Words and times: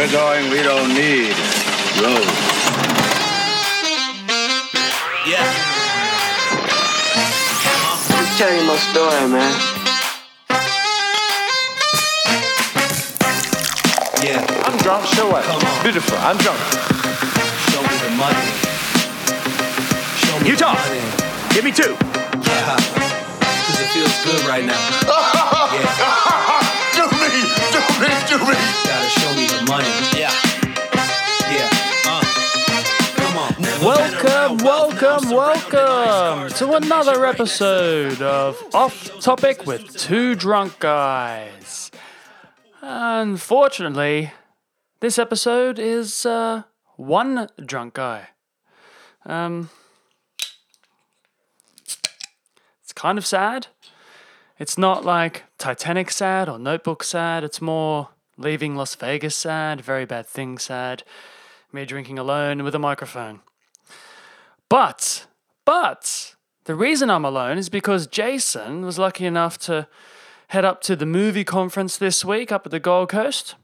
we're 0.00 0.10
going, 0.12 0.48
we 0.50 0.62
don't 0.62 0.88
need 0.94 1.28
roads. 2.00 2.32
Yeah. 5.28 5.44
Just 8.08 8.38
tell 8.38 8.48
you 8.48 8.64
my 8.64 8.76
story, 8.88 9.28
man. 9.28 9.52
Yeah. 14.24 14.40
I'm 14.64 14.78
drunk, 14.78 15.04
so 15.04 15.28
what? 15.28 15.44
Beautiful, 15.82 16.16
I'm 16.16 16.38
drunk. 16.38 16.58
Show 17.68 17.82
me 17.84 17.94
the 18.00 18.10
money. 18.16 18.46
Show 20.16 20.40
me 20.40 20.48
You 20.48 20.56
the 20.56 20.64
talk. 20.64 20.78
money. 20.80 21.04
Give 21.52 21.64
me 21.64 21.72
two. 21.72 21.92
Yeah. 22.48 22.76
Cause 23.68 23.80
it 23.84 23.88
feels 23.92 24.16
good 24.24 24.48
right 24.48 24.64
now. 24.64 24.80
Yeah. 25.70 26.66
Do 26.96 27.06
me, 27.06 27.46
do 27.70 27.79
me, 28.00 28.08
do 28.28 28.38
me. 28.38 28.54
Gotta 28.84 29.08
show 29.10 29.34
me 29.34 29.46
the 29.46 29.64
money. 29.68 29.88
Yeah. 30.16 30.32
Yeah. 31.50 31.70
Uh. 32.06 32.22
Come 33.16 33.36
on. 33.38 33.54
Never 33.60 33.84
Welcome, 33.84 34.26
around 34.26 34.62
wealth, 34.62 35.02
now 35.02 35.18
I'm 35.18 35.30
welcome, 35.30 35.74
welcome 35.78 36.58
to 36.58 36.72
another 36.74 37.26
episode 37.26 38.22
of 38.22 38.62
Off 38.74 39.20
Topic 39.20 39.66
with 39.66 39.96
Two 39.96 40.34
Drunk 40.34 40.78
Guys. 40.78 41.90
Unfortunately, 42.80 44.32
this 45.00 45.18
episode 45.18 45.78
is 45.78 46.24
uh, 46.24 46.62
one 46.96 47.48
drunk 47.64 47.94
guy. 47.94 48.28
Um, 49.26 49.68
it's 52.82 52.92
kind 52.94 53.18
of 53.18 53.26
sad. 53.26 53.66
It's 54.60 54.76
not 54.76 55.06
like 55.06 55.44
Titanic 55.56 56.10
sad 56.10 56.46
or 56.46 56.58
Notebook 56.58 57.02
sad. 57.02 57.44
It's 57.44 57.62
more 57.62 58.10
leaving 58.36 58.76
Las 58.76 58.94
Vegas 58.94 59.34
sad, 59.34 59.80
very 59.80 60.04
bad 60.04 60.26
thing 60.26 60.58
sad, 60.58 61.02
me 61.72 61.86
drinking 61.86 62.18
alone 62.18 62.62
with 62.62 62.74
a 62.74 62.78
microphone. 62.78 63.40
But, 64.68 65.26
but, 65.64 66.34
the 66.64 66.74
reason 66.74 67.08
I'm 67.08 67.24
alone 67.24 67.56
is 67.56 67.70
because 67.70 68.06
Jason 68.06 68.84
was 68.84 68.98
lucky 68.98 69.24
enough 69.24 69.56
to 69.60 69.88
head 70.48 70.66
up 70.66 70.82
to 70.82 70.94
the 70.94 71.06
movie 71.06 71.42
conference 71.42 71.96
this 71.96 72.22
week 72.22 72.52
up 72.52 72.66
at 72.66 72.70
the 72.70 72.78
Gold 72.78 73.08
Coast. 73.08 73.54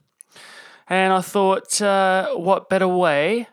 And 0.89 1.13
I 1.13 1.21
thought, 1.21 1.83
uh, 1.83 2.31
what 2.37 2.71
better 2.71 2.89
way 2.89 3.49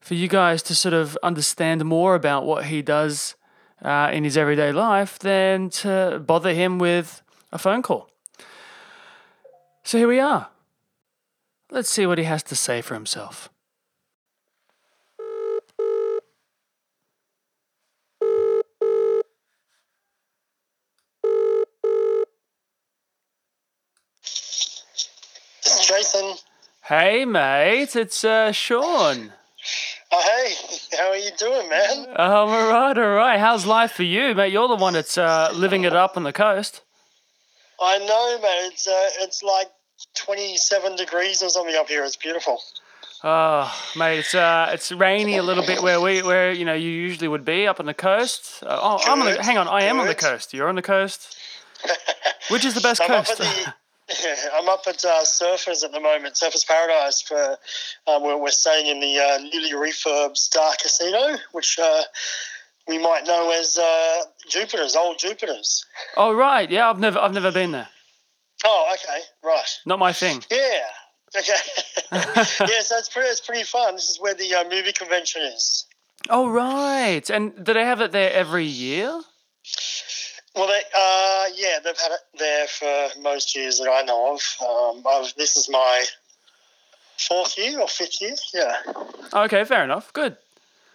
for 0.00 0.12
you 0.12 0.28
guys 0.28 0.62
to 0.64 0.74
sort 0.74 0.92
of 0.92 1.16
understand 1.22 1.82
more 1.86 2.14
about 2.14 2.44
what 2.44 2.66
he 2.66 2.82
does 2.82 3.36
uh, 3.82 4.10
in 4.12 4.24
his 4.24 4.36
everyday 4.36 4.72
life 4.72 5.18
than 5.18 5.70
to 5.70 6.22
bother 6.24 6.52
him 6.52 6.78
with 6.78 7.22
a 7.52 7.58
phone 7.58 7.82
call? 7.82 8.10
So 9.84 9.98
here 9.98 10.08
we 10.08 10.20
are. 10.20 10.48
Let's 11.70 11.90
see 11.90 12.06
what 12.06 12.18
he 12.18 12.24
has 12.24 12.42
to 12.44 12.56
say 12.56 12.80
for 12.82 12.94
himself. 12.94 13.50
This 25.64 25.80
is 25.80 25.86
Jason. 25.86 26.34
Hey, 26.82 27.24
mate, 27.26 27.94
it's 27.96 28.24
uh, 28.24 28.52
Sean. 28.52 29.32
Oh, 30.10 30.22
hey, 30.22 30.96
how 30.98 31.08
are 31.08 31.16
you 31.16 31.30
doing, 31.38 31.68
man? 31.68 32.06
Um, 32.16 32.48
all 32.48 32.70
right, 32.70 32.96
all 32.96 33.08
right. 33.14 33.38
How's 33.38 33.66
life 33.66 33.92
for 33.92 34.04
you, 34.04 34.34
mate? 34.34 34.52
You're 34.52 34.68
the 34.68 34.76
one 34.76 34.94
that's 34.94 35.18
uh, 35.18 35.50
living 35.54 35.84
it 35.84 35.94
up 35.94 36.16
on 36.16 36.22
the 36.22 36.32
coast. 36.32 36.82
I 37.80 37.98
know, 37.98 38.38
man. 38.42 38.72
It's 38.72 38.88
uh, 38.88 39.08
it's 39.20 39.42
like 39.42 39.68
twenty-seven 40.14 40.96
degrees 40.96 41.42
or 41.42 41.50
something 41.50 41.74
up 41.76 41.88
here. 41.88 42.04
It's 42.04 42.16
beautiful. 42.16 42.60
Oh, 43.22 43.72
mate, 43.96 44.20
it's 44.20 44.34
uh, 44.34 44.70
it's 44.72 44.92
rainy 44.92 45.36
a 45.36 45.42
little 45.42 45.66
bit 45.66 45.82
where 45.82 46.00
we, 46.00 46.22
where 46.22 46.52
you 46.52 46.64
know 46.64 46.74
you 46.74 46.88
usually 46.88 47.28
would 47.28 47.44
be 47.44 47.66
up 47.66 47.80
on 47.80 47.86
the 47.86 47.94
coast. 47.94 48.62
Uh, 48.62 48.78
oh, 48.80 49.00
I'm 49.04 49.20
on 49.20 49.26
the. 49.26 49.42
Hang 49.42 49.58
on, 49.58 49.68
I 49.68 49.84
am 49.84 50.00
on 50.00 50.06
the 50.06 50.14
coast. 50.14 50.54
You're 50.54 50.68
on 50.68 50.76
the 50.76 50.82
coast. 50.82 51.36
Which 52.50 52.64
is 52.64 52.74
the 52.74 52.80
best 52.80 53.00
I'm 53.02 53.10
up 53.10 53.26
coast? 53.26 53.40
at 53.40 53.74
the. 54.08 54.36
I'm 54.54 54.68
up 54.68 54.84
at 54.86 55.04
uh, 55.04 55.22
Surfers 55.22 55.84
at 55.84 55.92
the 55.92 56.00
moment, 56.00 56.34
Surfers 56.34 56.66
Paradise. 56.66 57.22
For 57.22 57.58
um, 58.06 58.22
we're, 58.22 58.36
we're 58.36 58.50
staying 58.50 58.86
in 58.86 59.00
the 59.00 59.18
uh, 59.18 59.38
newly 59.38 59.72
refurbed 59.72 60.36
Star 60.36 60.72
Casino, 60.80 61.36
which 61.52 61.78
uh, 61.78 62.02
we 62.86 62.98
might 62.98 63.26
know 63.26 63.50
as 63.50 63.78
uh, 63.78 64.22
Jupiter's, 64.48 64.96
old 64.96 65.18
Jupiter's. 65.18 65.84
oh, 66.16 66.32
right. 66.32 66.70
Yeah, 66.70 66.88
I've 66.90 66.98
never, 66.98 67.18
I've 67.18 67.34
never 67.34 67.52
been 67.52 67.72
there. 67.72 67.88
Oh, 68.64 68.94
okay, 68.94 69.20
right. 69.44 69.78
Not 69.86 69.98
my 69.98 70.12
thing. 70.12 70.42
Yeah. 70.50 70.58
Okay. 71.36 71.52
yeah, 72.12 72.80
so 72.80 72.96
it's 72.96 73.08
pretty, 73.08 73.28
it's 73.28 73.40
pretty 73.40 73.64
fun. 73.64 73.94
This 73.94 74.08
is 74.08 74.18
where 74.18 74.34
the 74.34 74.54
uh, 74.54 74.64
movie 74.64 74.92
convention 74.92 75.42
is. 75.42 75.84
Oh, 76.30 76.48
right. 76.48 77.28
And 77.30 77.64
do 77.64 77.74
they 77.74 77.84
have 77.84 78.00
it 78.00 78.12
there 78.12 78.32
every 78.32 78.64
year? 78.64 79.20
Well, 80.58 80.66
they, 80.66 80.82
uh, 80.92 81.44
yeah, 81.54 81.78
they've 81.84 81.96
had 81.96 82.10
it 82.10 82.20
there 82.36 82.66
for 82.66 83.20
most 83.20 83.54
years 83.54 83.78
that 83.78 83.88
I 83.88 84.02
know 84.02 84.34
of. 84.34 84.40
Um, 84.60 85.04
I've, 85.08 85.32
this 85.36 85.56
is 85.56 85.68
my 85.70 86.04
fourth 87.16 87.56
year 87.56 87.80
or 87.80 87.86
fifth 87.86 88.20
year. 88.20 88.34
Yeah. 88.52 88.74
Okay, 89.32 89.62
fair 89.62 89.84
enough. 89.84 90.12
Good. 90.12 90.36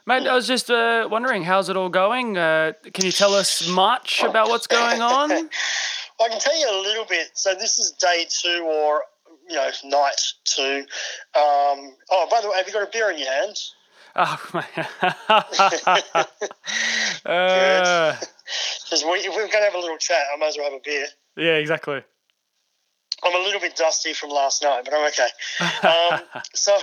Mate, 0.06 0.28
I 0.28 0.36
was 0.36 0.48
just 0.48 0.70
uh, 0.70 1.08
wondering, 1.10 1.44
how's 1.44 1.70
it 1.70 1.78
all 1.78 1.88
going? 1.88 2.38
Uh, 2.38 2.74
can 2.94 3.06
you 3.06 3.14
tell 3.14 3.34
us 3.34 3.66
much 3.70 4.22
about 4.22 4.50
what's 4.50 4.68
going 4.68 5.02
on? 5.02 5.32
I 5.32 6.28
can 6.28 6.40
tell 6.40 6.60
you 6.60 6.70
a 6.70 6.80
little 6.82 7.06
bit. 7.06 7.30
So 7.34 7.56
this 7.56 7.80
is 7.80 7.92
day 7.92 8.26
two 8.30 8.66
or 8.66 9.04
you 9.50 9.56
know 9.56 9.70
night 9.86 10.22
two. 10.44 10.86
Um, 11.36 11.96
oh, 12.12 12.28
by 12.30 12.42
the 12.42 12.50
way, 12.50 12.58
have 12.58 12.68
you 12.68 12.74
got 12.74 12.84
a 12.84 12.92
beer 12.92 13.12
in 13.12 13.18
your 13.18 13.32
hand? 13.32 13.58
Oh, 14.16 14.38
mate. 14.54 16.28
uh, 17.26 18.16
Because 18.84 19.04
we, 19.04 19.20
if 19.20 19.30
we're 19.36 19.48
going 19.48 19.52
to 19.52 19.70
have 19.72 19.76
a 19.76 19.80
little 19.80 19.98
chat, 19.98 20.22
I 20.34 20.38
might 20.38 20.48
as 20.50 20.58
well 20.58 20.70
have 20.72 20.80
a 20.80 20.82
beer. 20.84 21.08
yeah, 21.38 21.56
exactly. 21.56 22.02
I'm 23.26 23.34
a 23.36 23.40
little 23.46 23.62
bit 23.62 23.78
dusty 23.78 24.14
from 24.14 24.32
last 24.32 24.62
night, 24.64 24.82
but 24.84 24.94
I'm 24.94 25.08
okay. 25.08 25.28
Um, 25.88 26.22
so, 26.54 26.78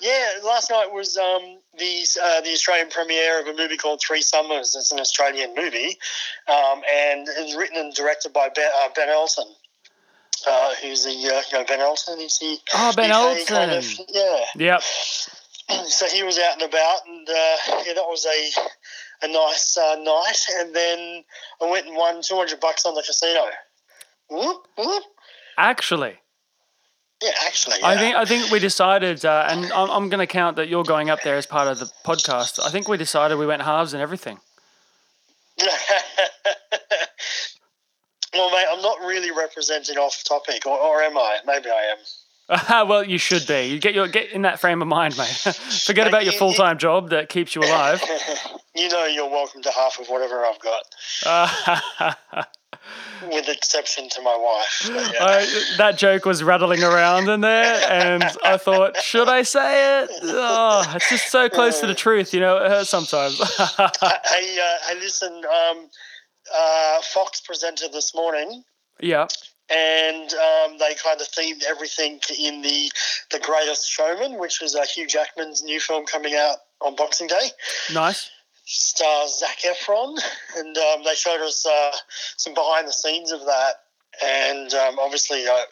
yeah, 0.00 0.28
last 0.44 0.70
night 0.70 0.90
was 0.90 1.16
um, 1.18 1.58
the 1.78 2.06
uh, 2.22 2.40
the 2.42 2.52
Australian 2.52 2.88
premiere 2.88 3.40
of 3.40 3.46
a 3.46 3.54
movie 3.54 3.76
called 3.76 4.00
Three 4.06 4.22
Summers. 4.22 4.74
It's 4.74 4.90
an 4.92 5.00
Australian 5.00 5.54
movie, 5.54 5.98
um, 6.48 6.80
and 6.90 7.26
it's 7.28 7.54
written 7.56 7.76
and 7.78 7.92
directed 7.94 8.32
by 8.32 8.48
Ben, 8.54 8.70
uh, 8.82 8.88
ben 8.94 9.08
Elton. 9.10 9.44
Uh, 10.46 10.74
who's 10.82 11.04
the 11.04 11.10
uh, 11.10 11.42
you 11.50 11.58
know 11.58 11.64
Ben 11.66 11.80
Elton? 11.80 12.20
Is 12.20 12.38
he? 12.38 12.58
Oh, 12.74 12.92
Ben 12.96 13.10
UK 13.10 13.46
kind 13.46 13.70
of- 13.72 13.84
Elton. 13.84 14.06
yeah. 14.10 14.38
Yep. 14.56 14.82
So 15.88 16.06
he 16.06 16.22
was 16.22 16.38
out 16.38 16.52
and 16.54 16.62
about, 16.62 16.98
and 17.08 17.28
uh, 17.28 17.56
yeah, 17.84 17.94
that 17.94 18.04
was 18.06 18.24
a 18.24 18.60
a 19.22 19.28
nice 19.28 19.76
uh, 19.76 19.96
night. 19.96 20.38
And 20.58 20.74
then 20.74 21.24
I 21.60 21.70
went 21.70 21.86
and 21.86 21.96
won 21.96 22.22
two 22.22 22.36
hundred 22.36 22.60
bucks 22.60 22.84
on 22.86 22.94
the 22.94 23.02
casino. 23.02 23.44
Whoop 24.30 24.66
whoop. 24.76 25.02
Actually, 25.58 26.18
Yeah, 27.22 27.30
actually. 27.46 27.78
I 27.82 27.96
think 27.96 28.16
I 28.16 28.24
think 28.24 28.50
we 28.50 28.58
decided, 28.58 29.24
uh, 29.24 29.46
and 29.48 29.72
I'm, 29.72 29.90
I'm 29.90 30.08
going 30.10 30.20
to 30.20 30.26
count 30.26 30.56
that 30.56 30.68
you're 30.68 30.84
going 30.84 31.08
up 31.08 31.22
there 31.22 31.36
as 31.36 31.46
part 31.46 31.68
of 31.68 31.78
the 31.78 31.90
podcast. 32.04 32.60
I 32.64 32.70
think 32.70 32.88
we 32.88 32.96
decided 32.96 33.38
we 33.38 33.46
went 33.46 33.62
halves 33.62 33.94
and 33.94 34.02
everything. 34.02 34.38
well, 38.34 38.50
mate, 38.50 38.66
I'm 38.70 38.82
not 38.82 38.98
really 39.00 39.30
representing 39.30 39.96
off 39.96 40.22
topic, 40.24 40.66
or, 40.66 40.78
or 40.78 41.02
am 41.02 41.16
I? 41.16 41.38
Maybe 41.46 41.70
I 41.70 41.92
am. 41.92 41.98
well, 42.70 43.04
you 43.04 43.18
should 43.18 43.46
be. 43.46 43.66
You 43.66 43.78
get 43.80 43.94
your 43.94 44.08
get 44.08 44.30
in 44.30 44.42
that 44.42 44.60
frame 44.60 44.80
of 44.80 44.88
mind, 44.88 45.16
mate. 45.18 45.26
Forget 45.86 46.06
about 46.06 46.24
your 46.24 46.32
full 46.32 46.52
time 46.52 46.78
job 46.78 47.10
that 47.10 47.28
keeps 47.28 47.54
you 47.54 47.62
alive. 47.62 48.02
You 48.78 48.90
know, 48.90 49.06
you're 49.06 49.30
welcome 49.30 49.62
to 49.62 49.70
half 49.70 49.98
of 49.98 50.08
whatever 50.08 50.44
I've 50.44 50.58
got, 50.60 52.46
with 53.32 53.48
exception 53.48 54.10
to 54.10 54.20
my 54.20 54.36
wife. 54.36 54.90
Yeah. 54.92 55.24
I, 55.24 55.62
that 55.78 55.96
joke 55.96 56.26
was 56.26 56.42
rattling 56.44 56.82
around 56.82 57.26
in 57.30 57.40
there, 57.40 57.80
and 57.90 58.22
I 58.44 58.58
thought, 58.58 58.98
should 58.98 59.30
I 59.30 59.44
say 59.44 60.02
it? 60.02 60.10
Oh, 60.24 60.92
it's 60.94 61.08
just 61.08 61.32
so 61.32 61.48
close 61.48 61.80
to 61.80 61.86
the 61.86 61.94
truth, 61.94 62.34
you 62.34 62.40
know. 62.40 62.58
It 62.58 62.68
hurts 62.68 62.90
sometimes. 62.90 63.38
hey, 63.38 63.78
uh, 63.80 64.88
hey, 64.88 64.94
listen. 65.00 65.32
Um, 65.32 65.88
uh, 66.54 67.00
Fox 67.00 67.40
presented 67.40 67.94
this 67.94 68.14
morning, 68.14 68.62
yeah. 69.00 69.26
And 69.70 70.32
um, 70.32 70.78
they 70.78 70.94
kind 71.02 71.20
of 71.20 71.28
themed 71.28 71.62
everything 71.68 72.20
in 72.38 72.62
the 72.62 72.90
the 73.30 73.40
Greatest 73.40 73.88
Showman, 73.88 74.38
which 74.38 74.62
is 74.62 74.74
uh, 74.74 74.84
Hugh 74.86 75.06
Jackman's 75.06 75.62
new 75.62 75.80
film 75.80 76.06
coming 76.06 76.34
out 76.34 76.56
on 76.80 76.94
Boxing 76.94 77.26
Day. 77.26 77.50
Nice. 77.92 78.30
stars 78.64 79.40
Zac 79.40 79.58
Efron, 79.60 80.16
and 80.56 80.76
um, 80.76 81.04
they 81.04 81.14
showed 81.14 81.40
us 81.40 81.66
uh, 81.66 81.96
some 82.36 82.54
behind 82.54 82.86
the 82.86 82.92
scenes 82.92 83.32
of 83.32 83.40
that. 83.40 83.74
And 84.24 84.72
um, 84.74 84.98
obviously, 84.98 85.44
know, 85.44 85.62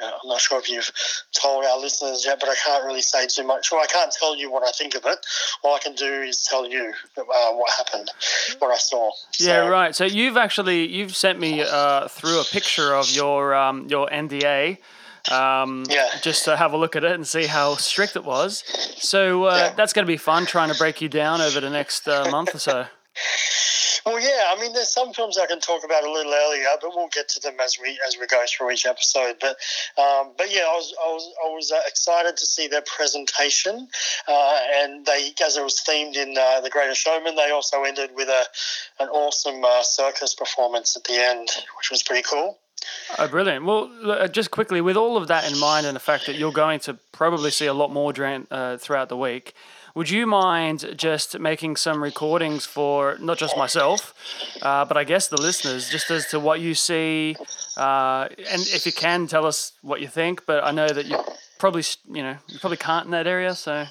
I'm 0.00 0.28
not 0.28 0.40
sure 0.40 0.58
if 0.58 0.68
you've 0.68 0.90
told 1.32 1.64
our 1.64 1.78
listeners 1.78 2.24
yet, 2.26 2.38
but 2.40 2.48
I 2.48 2.54
can't 2.64 2.84
really 2.84 3.02
say 3.02 3.26
too 3.26 3.44
much. 3.46 3.70
Well, 3.72 3.80
I 3.80 3.86
can't 3.86 4.12
tell 4.12 4.36
you 4.36 4.50
what 4.50 4.62
I 4.66 4.70
think 4.72 4.94
of 4.94 5.04
it. 5.06 5.18
All 5.62 5.74
I 5.74 5.78
can 5.78 5.94
do 5.94 6.22
is 6.22 6.42
tell 6.42 6.68
you 6.68 6.92
uh, 7.16 7.22
what 7.52 7.70
happened, 7.76 8.10
what 8.58 8.70
I 8.70 8.78
saw. 8.78 9.10
Yeah, 9.38 9.64
So- 9.64 9.68
right. 9.68 9.94
So 9.94 10.04
you've 10.04 10.36
actually 10.36 10.86
you've 10.88 11.16
sent 11.16 11.38
me 11.40 11.62
uh, 11.62 12.08
through 12.08 12.40
a 12.40 12.44
picture 12.44 12.94
of 12.94 13.10
your 13.10 13.54
um, 13.54 13.86
your 13.88 14.08
NDA 14.08 14.78
um, 15.30 15.84
Yeah. 15.88 16.08
just 16.22 16.44
to 16.44 16.56
have 16.56 16.72
a 16.72 16.76
look 16.76 16.96
at 16.96 17.04
it 17.04 17.12
and 17.12 17.26
see 17.26 17.46
how 17.46 17.76
strict 17.76 18.16
it 18.16 18.24
was. 18.24 18.64
So 18.98 19.44
uh, 19.44 19.56
Yeah. 19.56 19.74
that's 19.74 19.92
going 19.92 20.04
to 20.06 20.10
be 20.10 20.16
fun 20.16 20.46
trying 20.46 20.70
to 20.72 20.78
break 20.78 21.00
you 21.00 21.08
down 21.08 21.40
over 21.40 21.60
the 21.60 21.70
next 21.70 22.06
uh, 22.08 22.28
month 22.30 22.54
or 22.54 22.58
so. 22.58 22.86
Well, 24.08 24.20
yeah, 24.20 24.54
I 24.56 24.60
mean, 24.60 24.72
there's 24.72 24.90
some 24.90 25.12
films 25.12 25.36
I 25.36 25.44
can 25.44 25.60
talk 25.60 25.84
about 25.84 26.02
a 26.02 26.10
little 26.10 26.32
earlier, 26.32 26.64
but 26.80 26.92
we'll 26.94 27.08
get 27.08 27.28
to 27.30 27.40
them 27.40 27.56
as 27.62 27.78
we 27.78 27.98
as 28.06 28.16
we 28.18 28.26
go 28.26 28.42
through 28.48 28.70
each 28.70 28.86
episode. 28.86 29.36
But 29.38 29.56
um, 30.00 30.32
but 30.38 30.50
yeah, 30.50 30.62
I 30.62 30.74
was 30.74 30.94
I 30.98 31.08
was 31.08 31.34
I 31.44 31.48
was 31.48 31.72
uh, 31.72 31.80
excited 31.86 32.38
to 32.38 32.46
see 32.46 32.68
their 32.68 32.82
presentation, 32.82 33.88
uh, 34.26 34.60
and 34.76 35.04
they 35.04 35.32
as 35.44 35.58
it 35.58 35.62
was 35.62 35.82
themed 35.86 36.16
in 36.16 36.36
uh, 36.38 36.62
The 36.62 36.70
Greatest 36.70 37.02
Showman, 37.02 37.36
they 37.36 37.50
also 37.50 37.82
ended 37.82 38.10
with 38.14 38.28
a 38.28 38.44
an 38.98 39.08
awesome 39.10 39.62
uh, 39.62 39.82
circus 39.82 40.34
performance 40.34 40.96
at 40.96 41.04
the 41.04 41.14
end, 41.14 41.50
which 41.76 41.90
was 41.90 42.02
pretty 42.02 42.22
cool. 42.22 42.58
Oh, 43.18 43.28
brilliant. 43.28 43.64
Well, 43.64 43.90
uh, 44.04 44.28
just 44.28 44.50
quickly, 44.50 44.80
with 44.80 44.96
all 44.96 45.16
of 45.16 45.28
that 45.28 45.50
in 45.50 45.58
mind 45.58 45.86
and 45.86 45.96
the 45.96 46.00
fact 46.00 46.26
that 46.26 46.36
you're 46.36 46.52
going 46.52 46.80
to 46.80 46.96
probably 47.12 47.50
see 47.50 47.66
a 47.66 47.74
lot 47.74 47.92
more 47.92 48.12
during, 48.12 48.46
uh, 48.50 48.78
throughout 48.78 49.08
the 49.08 49.16
week, 49.16 49.52
would 49.94 50.10
you 50.10 50.26
mind 50.26 50.94
just 50.96 51.38
making 51.38 51.76
some 51.76 52.02
recordings 52.02 52.66
for 52.66 53.16
not 53.20 53.38
just 53.38 53.56
myself, 53.56 54.14
uh, 54.62 54.84
but 54.84 54.96
I 54.96 55.04
guess 55.04 55.28
the 55.28 55.40
listeners, 55.40 55.88
just 55.90 56.10
as 56.10 56.26
to 56.28 56.40
what 56.40 56.60
you 56.60 56.74
see, 56.74 57.36
uh, 57.76 58.28
and 58.50 58.62
if 58.62 58.86
you 58.86 58.92
can, 58.92 59.26
tell 59.26 59.46
us 59.46 59.72
what 59.82 60.00
you 60.00 60.08
think. 60.08 60.46
But 60.46 60.64
I 60.64 60.70
know 60.70 60.88
that 60.88 61.06
you 61.06 61.18
probably, 61.58 61.84
you 62.10 62.22
know, 62.22 62.36
you 62.48 62.58
probably 62.58 62.76
can't 62.76 63.06
in 63.06 63.10
that 63.12 63.26
area, 63.26 63.54
so 63.54 63.84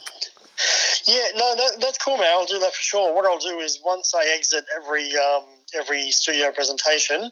Yeah, 1.07 1.27
no, 1.35 1.55
that, 1.55 1.77
that's 1.79 1.97
cool, 1.97 2.17
man. 2.17 2.27
I'll 2.31 2.45
do 2.45 2.59
that 2.59 2.73
for 2.73 2.81
sure. 2.81 3.13
What 3.15 3.25
I'll 3.25 3.37
do 3.39 3.59
is 3.59 3.79
once 3.83 4.13
I 4.15 4.33
exit 4.35 4.65
every 4.75 5.11
um, 5.15 5.43
every 5.73 6.11
studio 6.11 6.51
presentation, 6.51 7.29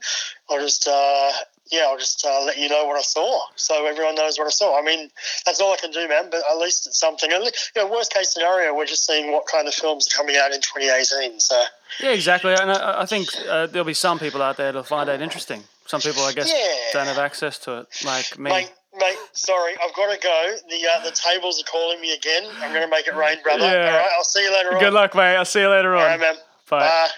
I'll 0.50 0.59
just 0.59 0.88
uh, 0.88 1.31
yeah, 1.71 1.85
I'll 1.89 1.97
just 1.97 2.23
uh, 2.25 2.44
let 2.45 2.57
you 2.57 2.69
know 2.69 2.85
what 2.85 2.97
I 2.97 3.01
saw, 3.01 3.41
so 3.56 3.85
everyone 3.88 4.15
knows 4.15 4.38
what 4.38 4.45
I 4.47 4.51
saw. 4.51 4.79
I 4.79 4.83
mean, 4.83 5.09
that's 5.45 5.59
all 5.59 5.73
I 5.73 5.77
can 5.77 5.91
do, 5.91 6.07
man. 6.07 6.29
But 6.29 6.41
at 6.50 6.57
least 6.57 6.85
it's 6.88 7.00
something. 7.00 7.31
And, 7.31 7.44
you 7.44 7.51
know, 7.81 7.88
worst 7.91 8.13
case 8.13 8.33
scenario, 8.33 8.75
we're 8.75 8.85
just 8.85 9.06
seeing 9.06 9.31
what 9.31 9.45
kind 9.47 9.67
of 9.67 9.73
films 9.73 10.07
are 10.07 10.15
coming 10.17 10.38
out 10.38 10.51
in 10.51 10.62
2018. 10.62 11.39
So 11.39 11.63
yeah, 12.01 12.12
exactly. 12.12 12.53
And 12.53 12.71
I, 12.71 13.01
I 13.01 13.06
think 13.06 13.29
uh, 13.50 13.67
there'll 13.67 13.85
be 13.85 13.94
some 13.95 14.19
people 14.19 14.41
out 14.41 14.57
there 14.57 14.67
that'll 14.67 14.83
find 14.83 15.09
that 15.09 15.21
interesting. 15.21 15.63
Some 15.88 16.01
people, 16.01 16.23
I 16.23 16.33
guess, 16.33 16.51
Yeah. 16.51 17.00
don't 17.00 17.07
have 17.07 17.19
access 17.19 17.57
to 17.59 17.79
it, 17.79 17.88
like 18.06 18.39
me. 18.39 18.50
Mate, 18.51 18.71
mate, 18.97 19.17
sorry, 19.33 19.73
I've 19.83 19.94
got 19.95 20.12
to 20.13 20.19
go. 20.19 20.56
The 20.69 20.88
uh, 20.88 21.03
the 21.03 21.12
tables 21.12 21.62
are 21.62 21.65
calling 21.71 22.01
me 22.01 22.13
again. 22.13 22.44
I'm 22.62 22.71
going 22.71 22.81
to 22.83 22.89
make 22.89 23.07
it 23.07 23.15
rain, 23.15 23.38
brother. 23.44 23.65
Yeah. 23.65 23.85
All 23.91 23.97
right, 24.00 24.09
I'll 24.17 24.23
see 24.23 24.44
you 24.44 24.51
later 24.51 24.73
on. 24.73 24.79
Good 24.79 24.94
luck, 24.94 25.13
mate. 25.15 25.35
I'll 25.35 25.45
see 25.45 25.62
you 25.62 25.69
later 25.69 25.95
on. 25.95 26.01
All 26.01 26.07
right, 26.07 26.19
man. 26.19 26.35
Bye. 26.69 26.79
Bye. 26.89 27.09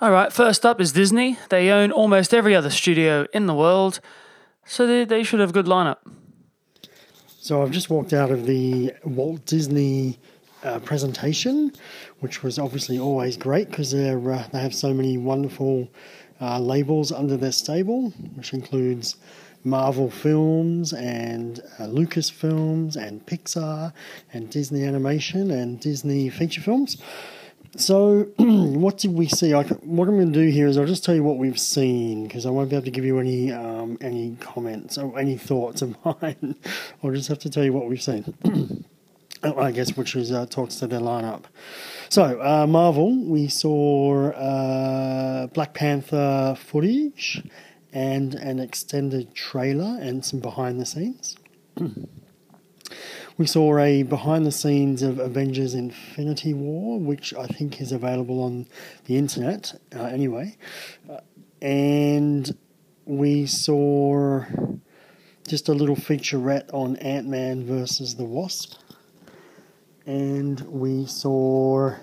All 0.00 0.12
right, 0.12 0.32
first 0.32 0.64
up 0.64 0.80
is 0.80 0.92
Disney. 0.92 1.38
They 1.48 1.70
own 1.70 1.90
almost 1.90 2.32
every 2.32 2.54
other 2.54 2.70
studio 2.70 3.26
in 3.32 3.46
the 3.46 3.54
world, 3.54 3.98
so 4.64 4.86
they, 4.86 5.04
they 5.04 5.24
should 5.24 5.40
have 5.40 5.50
a 5.50 5.52
good 5.52 5.66
lineup. 5.66 5.96
So 7.40 7.64
I've 7.64 7.72
just 7.72 7.90
walked 7.90 8.12
out 8.12 8.30
of 8.30 8.46
the 8.46 8.94
Walt 9.02 9.44
Disney 9.44 10.20
uh, 10.62 10.78
presentation, 10.78 11.72
which 12.20 12.44
was 12.44 12.60
obviously 12.60 13.00
always 13.00 13.36
great 13.36 13.70
because 13.70 13.92
uh, 13.92 14.46
they 14.52 14.60
have 14.60 14.72
so 14.72 14.94
many 14.94 15.18
wonderful 15.18 15.88
uh, 16.40 16.60
labels 16.60 17.10
under 17.10 17.36
their 17.36 17.50
stable, 17.50 18.10
which 18.36 18.54
includes 18.54 19.16
Marvel 19.64 20.10
films 20.10 20.92
and 20.92 21.58
uh, 21.80 21.86
Lucasfilms 21.86 22.94
and 22.94 23.26
Pixar 23.26 23.92
and 24.32 24.48
Disney 24.48 24.84
Animation 24.84 25.50
and 25.50 25.80
Disney 25.80 26.30
feature 26.30 26.60
films. 26.60 27.02
So, 27.76 28.22
what 28.36 28.98
did 28.98 29.12
we 29.12 29.28
see? 29.28 29.52
I, 29.52 29.62
what 29.62 30.08
I'm 30.08 30.16
going 30.16 30.32
to 30.32 30.38
do 30.38 30.48
here 30.48 30.66
is 30.66 30.78
I'll 30.78 30.86
just 30.86 31.04
tell 31.04 31.14
you 31.14 31.22
what 31.22 31.38
we've 31.38 31.58
seen 31.58 32.24
because 32.26 32.46
I 32.46 32.50
won't 32.50 32.70
be 32.70 32.76
able 32.76 32.84
to 32.86 32.90
give 32.90 33.04
you 33.04 33.18
any 33.18 33.52
um, 33.52 33.98
any 34.00 34.36
comments 34.40 34.98
or 34.98 35.18
any 35.18 35.36
thoughts 35.36 35.82
of 35.82 35.96
mine. 36.04 36.56
I'll 37.02 37.12
just 37.12 37.28
have 37.28 37.38
to 37.40 37.50
tell 37.50 37.64
you 37.64 37.72
what 37.72 37.86
we've 37.86 38.02
seen. 38.02 38.34
I 39.42 39.70
guess 39.70 39.96
which 39.96 40.16
is 40.16 40.32
uh, 40.32 40.46
talks 40.46 40.76
to 40.76 40.88
their 40.88 41.00
lineup. 41.00 41.44
So, 42.08 42.40
uh, 42.42 42.66
Marvel, 42.66 43.24
we 43.24 43.46
saw 43.46 44.30
uh, 44.30 45.46
Black 45.48 45.74
Panther 45.74 46.56
footage 46.58 47.44
and 47.92 48.34
an 48.34 48.58
extended 48.58 49.34
trailer 49.34 49.96
and 50.00 50.24
some 50.24 50.40
behind 50.40 50.80
the 50.80 50.86
scenes. 50.86 51.36
We 53.38 53.46
saw 53.46 53.78
a 53.78 54.02
behind 54.02 54.46
the 54.46 54.50
scenes 54.50 55.00
of 55.00 55.20
Avengers 55.20 55.72
Infinity 55.72 56.54
War, 56.54 56.98
which 56.98 57.32
I 57.32 57.46
think 57.46 57.80
is 57.80 57.92
available 57.92 58.42
on 58.42 58.66
the 59.04 59.16
internet 59.16 59.80
uh, 59.94 60.02
anyway. 60.06 60.56
Uh, 61.08 61.20
and 61.62 62.52
we 63.04 63.46
saw 63.46 64.44
just 65.46 65.68
a 65.68 65.72
little 65.72 65.94
featurette 65.94 66.74
on 66.74 66.96
Ant 66.96 67.28
Man 67.28 67.64
versus 67.64 68.16
the 68.16 68.24
Wasp. 68.24 68.74
And 70.04 70.58
we 70.62 71.06
saw 71.06 71.94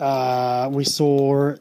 uh, 0.00 0.68
we 0.72 0.82
saw 0.82 1.54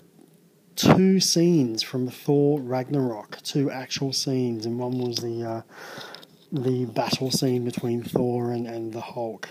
two 0.76 1.20
scenes 1.20 1.84
from 1.84 2.10
Thor 2.10 2.60
Ragnarok, 2.60 3.40
two 3.44 3.70
actual 3.70 4.14
scenes, 4.14 4.66
and 4.66 4.80
one 4.80 4.98
was 4.98 5.18
the 5.18 5.44
uh, 5.44 5.62
the 6.52 6.86
battle 6.86 7.32
scene 7.32 7.66
between 7.66 8.04
Thor 8.04 8.52
and, 8.52 8.68
and 8.68 8.94
the 8.94 9.02
Hulk. 9.02 9.50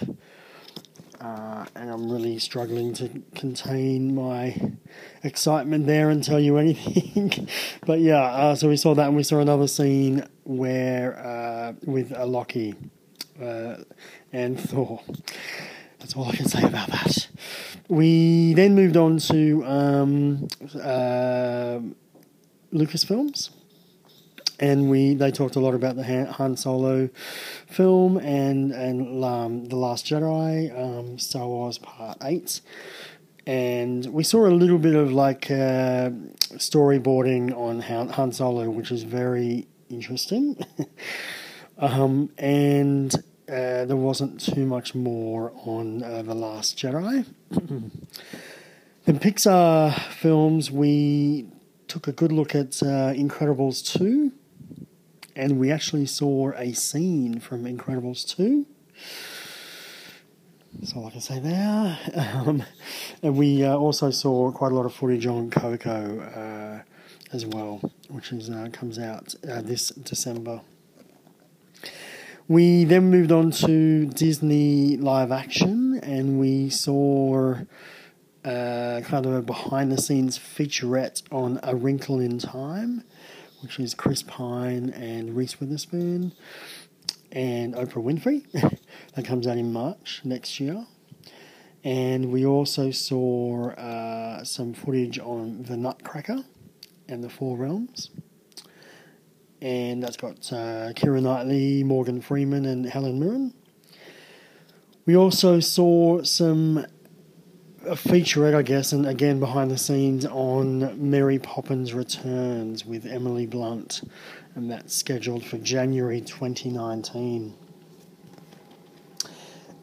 Uh, 1.20 1.64
and 1.74 1.90
I'm 1.90 2.10
really 2.10 2.38
struggling 2.38 2.92
to 2.94 3.22
contain 3.34 4.14
my 4.14 4.54
excitement 5.22 5.86
there 5.86 6.10
and 6.10 6.22
tell 6.22 6.38
you 6.38 6.58
anything. 6.58 7.48
but 7.86 8.00
yeah, 8.00 8.22
uh, 8.22 8.54
so 8.54 8.68
we 8.68 8.76
saw 8.76 8.94
that, 8.94 9.08
and 9.08 9.16
we 9.16 9.22
saw 9.22 9.40
another 9.40 9.66
scene 9.66 10.26
where 10.44 11.18
uh, 11.18 11.72
with 11.84 12.12
a 12.14 12.26
Loki 12.26 12.74
uh, 13.40 13.76
and 14.32 14.60
Thor. 14.60 15.02
That's 15.98 16.14
all 16.14 16.26
I 16.26 16.36
can 16.36 16.48
say 16.48 16.62
about 16.62 16.88
that. 16.88 17.28
We 17.88 18.52
then 18.54 18.74
moved 18.74 18.96
on 18.96 19.18
to 19.18 19.64
um, 19.64 20.48
uh, 20.74 21.80
Lucasfilms 22.72 23.50
and 24.58 24.90
we 24.90 25.14
they 25.14 25.30
talked 25.30 25.56
a 25.56 25.60
lot 25.60 25.74
about 25.74 25.96
the 25.96 26.04
Han, 26.04 26.26
Han 26.26 26.56
Solo 26.56 27.08
film 27.66 28.16
and 28.18 28.72
and 28.72 29.24
um, 29.24 29.66
the 29.66 29.76
Last 29.76 30.06
Jedi, 30.06 30.76
um, 30.78 31.18
Star 31.18 31.46
Wars 31.46 31.78
Part 31.78 32.18
Eight, 32.22 32.60
and 33.46 34.06
we 34.06 34.24
saw 34.24 34.46
a 34.46 34.48
little 34.48 34.78
bit 34.78 34.94
of 34.94 35.12
like 35.12 35.50
uh, 35.50 36.10
storyboarding 36.54 37.56
on 37.56 37.80
Han, 37.80 38.08
Han 38.10 38.32
Solo, 38.32 38.70
which 38.70 38.90
is 38.90 39.02
very 39.02 39.66
interesting, 39.90 40.58
um, 41.78 42.30
and. 42.38 43.14
Uh, 43.48 43.84
there 43.84 43.94
wasn't 43.94 44.40
too 44.40 44.66
much 44.66 44.92
more 44.92 45.52
on 45.64 46.02
uh, 46.02 46.20
The 46.20 46.34
Last 46.34 46.76
Jedi. 46.76 47.24
In 49.06 49.20
Pixar 49.20 49.96
films, 50.14 50.72
we 50.72 51.46
took 51.86 52.08
a 52.08 52.12
good 52.12 52.32
look 52.32 52.54
at 52.54 52.82
uh, 52.82 53.12
Incredibles 53.12 53.86
2, 53.96 54.32
and 55.36 55.58
we 55.58 55.70
actually 55.70 56.06
saw 56.06 56.52
a 56.52 56.72
scene 56.72 57.38
from 57.38 57.64
Incredibles 57.64 58.26
2. 58.34 58.66
That's 60.78 60.94
all 60.94 61.06
I 61.06 61.10
can 61.10 61.20
say 61.20 61.38
there. 61.38 61.98
Um, 62.16 62.62
and 63.22 63.36
we 63.36 63.64
uh, 63.64 63.76
also 63.76 64.10
saw 64.10 64.50
quite 64.50 64.72
a 64.72 64.74
lot 64.74 64.86
of 64.86 64.94
footage 64.94 65.26
on 65.26 65.50
Coco 65.50 66.20
uh, 66.20 66.82
as 67.34 67.44
well, 67.46 67.80
which 68.08 68.32
is 68.32 68.50
uh, 68.50 68.68
comes 68.72 68.98
out 68.98 69.34
uh, 69.48 69.60
this 69.60 69.90
December. 69.90 70.62
We 72.48 72.84
then 72.84 73.10
moved 73.10 73.32
on 73.32 73.50
to 73.52 74.06
Disney 74.06 74.96
live 74.96 75.32
action, 75.32 75.98
and 76.02 76.38
we 76.38 76.70
saw 76.70 77.56
uh, 78.44 79.00
kind 79.00 79.26
of 79.26 79.32
a 79.32 79.42
behind 79.42 79.90
the 79.90 80.00
scenes 80.00 80.38
featurette 80.38 81.22
on 81.32 81.58
A 81.62 81.74
Wrinkle 81.74 82.20
in 82.20 82.38
Time, 82.38 83.02
which 83.62 83.78
is 83.80 83.94
Chris 83.94 84.22
Pine 84.22 84.90
and 84.90 85.36
Reese 85.36 85.60
Witherspoon 85.60 86.32
and 87.32 87.74
Oprah 87.74 88.02
Winfrey. 88.02 88.44
that 89.14 89.24
comes 89.24 89.46
out 89.46 89.56
in 89.56 89.72
March 89.72 90.20
next 90.24 90.60
year. 90.60 90.86
And 91.84 92.32
we 92.32 92.44
also 92.44 92.90
saw 92.90 93.70
uh, 93.70 94.42
some 94.44 94.74
footage 94.74 95.18
on 95.18 95.62
The 95.62 95.76
Nutcracker 95.76 96.44
and 97.08 97.22
the 97.22 97.30
Four 97.30 97.56
Realms. 97.56 98.10
And 99.62 100.02
that's 100.02 100.16
got 100.16 100.52
uh, 100.52 100.92
Keira 100.94 101.22
Knightley, 101.22 101.84
Morgan 101.84 102.20
Freeman, 102.20 102.64
and 102.64 102.86
Helen 102.86 103.20
Mirren. 103.20 103.54
We 105.06 105.16
also 105.16 105.60
saw 105.60 106.24
some 106.24 106.84
a 107.86 107.94
featurette, 107.94 108.54
I 108.54 108.62
guess, 108.62 108.92
and 108.92 109.06
again 109.06 109.38
behind 109.38 109.70
the 109.70 109.78
scenes 109.78 110.26
on 110.26 111.10
Mary 111.10 111.38
Poppins 111.38 111.94
Returns 111.94 112.84
with 112.84 113.06
Emily 113.06 113.46
Blunt, 113.46 114.02
and 114.56 114.70
that's 114.70 114.94
scheduled 114.94 115.44
for 115.44 115.56
January 115.58 116.20
2019. 116.20 117.54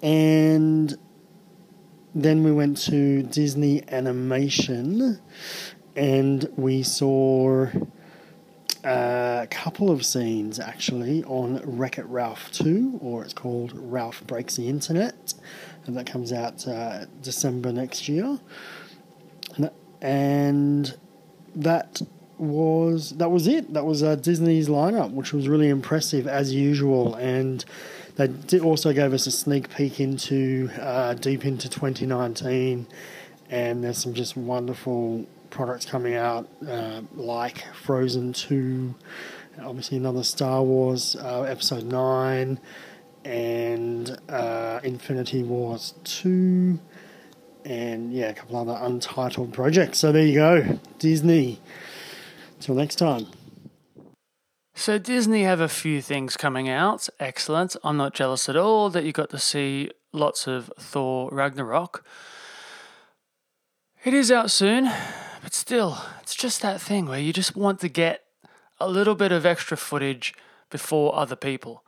And 0.02 0.98
then 2.14 2.44
we 2.44 2.52
went 2.52 2.78
to 2.84 3.24
Disney 3.24 3.84
Animation, 3.88 5.22
and 5.96 6.50
we 6.58 6.84
saw 6.84 7.68
uh, 8.84 9.40
a 9.44 9.48
couple 9.50 9.90
of 9.90 10.06
scenes 10.06 10.60
actually 10.60 11.24
on 11.24 11.62
Wreck 11.64 11.98
It 11.98 12.06
Ralph 12.08 12.52
2, 12.52 13.00
or 13.02 13.24
it's 13.24 13.34
called 13.34 13.72
Ralph 13.74 14.28
Breaks 14.28 14.58
the 14.58 14.68
Internet, 14.68 15.36
and 15.86 15.98
that 15.98 16.06
comes 16.06 16.32
out 16.32 16.68
uh, 16.68 17.06
December 17.22 17.72
next 17.72 18.08
year. 18.08 18.40
And 20.02 20.94
that 21.56 22.02
was 22.38 23.12
that 23.12 23.32
was 23.32 23.48
it. 23.48 23.74
That 23.74 23.86
was 23.86 24.04
uh, 24.04 24.16
Disney's 24.16 24.68
lineup, 24.68 25.12
which 25.12 25.32
was 25.32 25.48
really 25.48 25.70
impressive 25.70 26.28
as 26.28 26.54
usual. 26.54 27.16
And 27.16 27.64
they 28.16 28.60
also 28.60 28.94
gave 28.94 29.14
us 29.14 29.26
a 29.28 29.32
sneak 29.32 29.70
peek 29.70 30.00
into 30.00 30.70
uh, 30.80 31.14
deep 31.16 31.46
into 31.46 31.70
2019, 31.70 32.86
and 33.50 33.84
there's 33.84 33.98
some 33.98 34.14
just 34.14 34.36
wonderful 34.38 35.26
products 35.50 35.86
coming 35.86 36.16
out, 36.16 36.48
uh, 36.68 37.02
like 37.14 37.64
Frozen 37.74 38.34
2, 38.34 38.94
obviously 39.62 39.98
another 39.98 40.24
Star 40.24 40.64
Wars 40.64 41.16
uh, 41.16 41.44
Episode 41.44 41.86
9, 41.86 42.60
and 43.26 44.18
uh, 44.30 44.80
Infinity 44.84 45.44
Wars 45.44 45.94
2, 46.04 46.80
and 47.66 48.14
yeah, 48.14 48.30
a 48.30 48.34
couple 48.34 48.58
other 48.58 48.78
untitled 48.82 49.54
projects. 49.54 50.00
So 50.00 50.12
there 50.12 50.26
you 50.26 50.36
go, 50.36 50.80
Disney. 51.00 51.60
Till 52.60 52.76
next 52.76 52.96
time. 52.96 53.28
So 54.76 54.98
Disney 54.98 55.44
have 55.44 55.60
a 55.60 55.70
few 55.70 56.02
things 56.02 56.36
coming 56.36 56.68
out. 56.68 57.08
Excellent. 57.20 57.76
I'm 57.84 57.98
not 57.98 58.14
jealous 58.14 58.50
at 58.50 58.56
all 58.56 58.90
that 58.90 59.04
you 59.04 59.12
got 59.12 59.30
to 59.30 59.40
see 59.40 59.92
lots 60.12 60.48
of 60.48 60.72
Thor 60.80 61.30
Ragnarok. 61.32 62.04
It 64.04 64.14
is 64.14 64.32
out 64.32 64.52
soon, 64.52 64.90
but 65.42 65.54
still, 65.54 65.98
it's 66.22 66.36
just 66.36 66.62
that 66.62 66.82
thing 66.82 67.06
where 67.06 67.20
you 67.20 67.32
just 67.32 67.56
want 67.56 67.80
to 67.82 67.90
get 67.90 68.24
a 68.80 68.90
little 68.90 69.16
bit 69.16 69.32
of 69.32 69.46
extra 69.46 69.78
footage 69.78 70.34
before 70.70 71.16
other 71.16 71.36
people. 71.36 71.84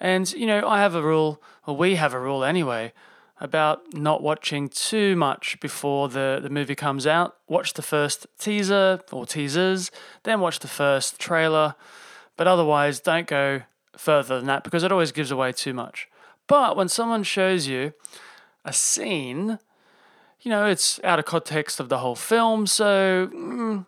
And, 0.00 0.30
you 0.32 0.46
know, 0.46 0.66
I 0.66 0.80
have 0.80 0.94
a 0.94 1.02
rule, 1.02 1.42
or 1.66 1.76
we 1.76 1.96
have 1.96 2.12
a 2.12 2.20
rule 2.20 2.44
anyway, 2.44 2.92
about 3.40 3.94
not 3.94 4.22
watching 4.22 4.68
too 4.68 5.16
much 5.16 5.58
before 5.60 6.08
the, 6.08 6.40
the 6.42 6.50
movie 6.50 6.74
comes 6.74 7.06
out. 7.06 7.36
Watch 7.48 7.74
the 7.74 7.82
first 7.82 8.26
teaser 8.38 9.00
or 9.12 9.26
teasers, 9.26 9.90
then 10.22 10.40
watch 10.40 10.60
the 10.60 10.68
first 10.68 11.18
trailer. 11.18 11.74
But 12.36 12.46
otherwise, 12.46 13.00
don't 13.00 13.26
go 13.26 13.62
further 13.96 14.36
than 14.36 14.46
that 14.46 14.64
because 14.64 14.82
it 14.82 14.92
always 14.92 15.12
gives 15.12 15.30
away 15.30 15.52
too 15.52 15.74
much. 15.74 16.08
But 16.46 16.76
when 16.76 16.88
someone 16.88 17.22
shows 17.22 17.66
you 17.66 17.92
a 18.64 18.72
scene 18.72 19.58
you 20.44 20.50
know, 20.50 20.66
it's 20.66 21.00
out 21.02 21.18
of 21.18 21.24
context 21.24 21.80
of 21.80 21.88
the 21.88 21.98
whole 21.98 22.14
film. 22.14 22.66
So 22.66 23.30
mm, 23.32 23.86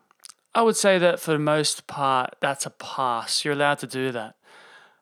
I 0.54 0.62
would 0.62 0.76
say 0.76 0.98
that 0.98 1.20
for 1.20 1.32
the 1.32 1.38
most 1.38 1.86
part, 1.86 2.34
that's 2.40 2.64
a 2.64 2.70
pass. 2.70 3.44
You're 3.44 3.54
allowed 3.54 3.78
to 3.80 3.86
do 3.86 4.10
that. 4.12 4.36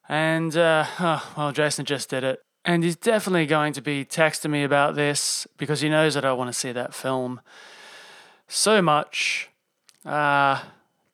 And, 0.09 0.57
uh, 0.57 0.87
oh, 1.01 1.33
well, 1.37 1.53
Jason 1.53 1.85
just 1.85 2.11
did 2.11 2.25
it. 2.25 2.41
And 2.65 2.83
he's 2.83 2.97
definitely 2.97 3.47
going 3.47 3.73
to 3.75 3.83
be 3.83 4.05
texting 4.05 4.51
me 4.51 4.65
about 4.65 4.95
this 4.95 5.47
because 5.59 5.81
he 5.81 5.89
knows 5.89 6.15
that 6.15 6.25
I 6.25 6.33
want 6.33 6.49
to 6.49 6.59
see 6.59 6.73
that 6.73 6.95
film 6.95 7.41
so 8.49 8.81
much. 8.81 9.51
Uh, 10.05 10.63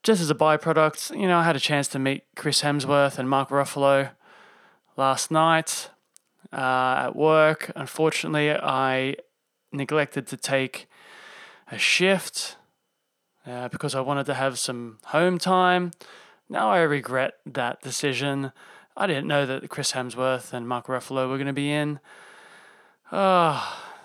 just 0.03 0.21
as 0.21 0.31
a 0.31 0.35
byproduct, 0.35 1.19
you 1.19 1.27
know, 1.27 1.39
I 1.39 1.45
had 1.45 1.57
a 1.57 1.61
chance 1.61 1.89
to 1.89 1.99
meet 1.99 2.25
Chris 2.37 2.63
Hemsworth 2.63 3.19
and 3.19 3.29
Mark 3.29 3.51
Ruffalo 3.51 4.11
last 4.97 5.31
night 5.31 5.91
uh, 6.53 7.07
at 7.07 7.17
work. 7.17 7.71
Unfortunately, 7.77 8.51
I 8.51 9.17
neglected 9.73 10.27
to 10.29 10.37
take 10.37 10.89
a 11.71 11.79
shift 11.79 12.57
uh, 13.47 13.69
because 13.69 13.95
I 13.95 14.01
wanted 14.01 14.27
to 14.27 14.35
have 14.35 14.59
some 14.59 14.99
home 15.07 15.39
time. 15.39 15.93
Now 16.49 16.71
I 16.71 16.81
regret 16.81 17.35
that 17.47 17.81
decision. 17.83 18.53
I 18.97 19.07
didn't 19.07 19.27
know 19.27 19.47
that 19.47 19.69
Chris 19.69 19.93
Hemsworth 19.93 20.53
and 20.53 20.69
Mark 20.69 20.87
Ruffalo 20.87 21.29
were 21.29 21.37
going 21.37 21.47
to 21.47 21.53
be 21.53 21.71
in. 21.71 22.01
Ah, 23.13 23.89
oh, 23.89 24.03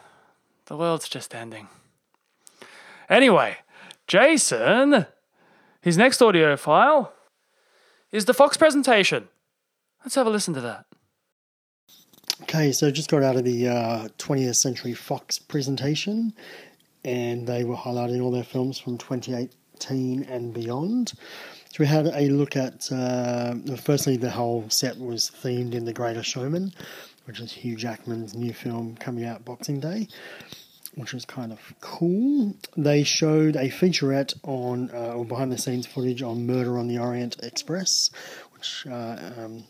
the 0.66 0.78
world's 0.78 1.10
just 1.10 1.36
ending. 1.36 1.68
Anyway, 3.10 3.58
Jason, 4.08 5.06
his 5.82 5.98
next 5.98 6.22
audio 6.22 6.56
file 6.58 7.14
is 8.12 8.26
the 8.26 8.34
Fox 8.34 8.58
presentation. 8.58 9.28
Let's 10.04 10.16
have 10.16 10.28
a 10.28 10.30
listen 10.30 10.54
to 10.54 10.62
that. 10.62 10.86
Okay, 12.44 12.72
so 12.72 12.92
just 12.92 13.10
got 13.10 13.24
out 13.24 13.36
of 13.36 13.44
the 13.44 13.68
uh, 13.68 14.08
20th 14.18 14.56
Century 14.56 14.94
Fox 14.94 15.40
presentation, 15.40 16.34
and 17.04 17.48
they 17.48 17.64
were 17.64 17.76
highlighting 17.76 18.22
all 18.22 18.32
their 18.32 18.44
films 18.44 18.78
from 18.78 18.98
2018 18.98 20.24
and 20.24 20.54
beyond. 20.54 21.14
So 21.76 21.82
we 21.82 21.88
had 21.88 22.08
a 22.08 22.30
look 22.30 22.56
at, 22.56 22.90
uh, 22.90 23.54
firstly, 23.76 24.16
the 24.16 24.30
whole 24.30 24.64
set 24.70 24.98
was 24.98 25.30
themed 25.44 25.74
in 25.74 25.84
The 25.84 25.92
Greater 25.92 26.24
Showman, 26.24 26.74
which 27.26 27.42
is 27.42 27.52
Hugh 27.52 27.76
Jackman's 27.76 28.34
new 28.34 28.54
film 28.54 28.96
coming 28.96 29.26
out 29.26 29.44
Boxing 29.44 29.82
Day, 29.82 30.08
which 30.94 31.14
was 31.14 31.26
kind 31.26 31.52
of 31.52 31.60
cool. 31.82 32.56
They 32.78 33.04
showed 33.04 33.58
a 33.58 33.68
featurette 33.68 34.36
on, 34.44 34.90
uh, 34.94 35.16
or 35.16 35.26
behind 35.26 35.52
the 35.52 35.58
scenes 35.58 35.86
footage 35.86 36.22
on 36.22 36.48
Murder 36.48 36.78
on 36.78 36.88
the 36.88 36.98
Orient 36.98 37.44
Express, 37.44 38.10
which 38.54 38.88
uh, 38.90 39.34
um, 39.38 39.66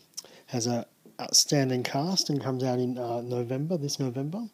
has 0.46 0.68
a 0.68 0.86
outstanding 1.20 1.82
cast 1.82 2.30
and 2.30 2.40
comes 2.40 2.62
out 2.62 2.78
in 2.78 2.98
uh, 2.98 3.20
November, 3.20 3.76
this 3.76 3.98
November. 3.98 4.44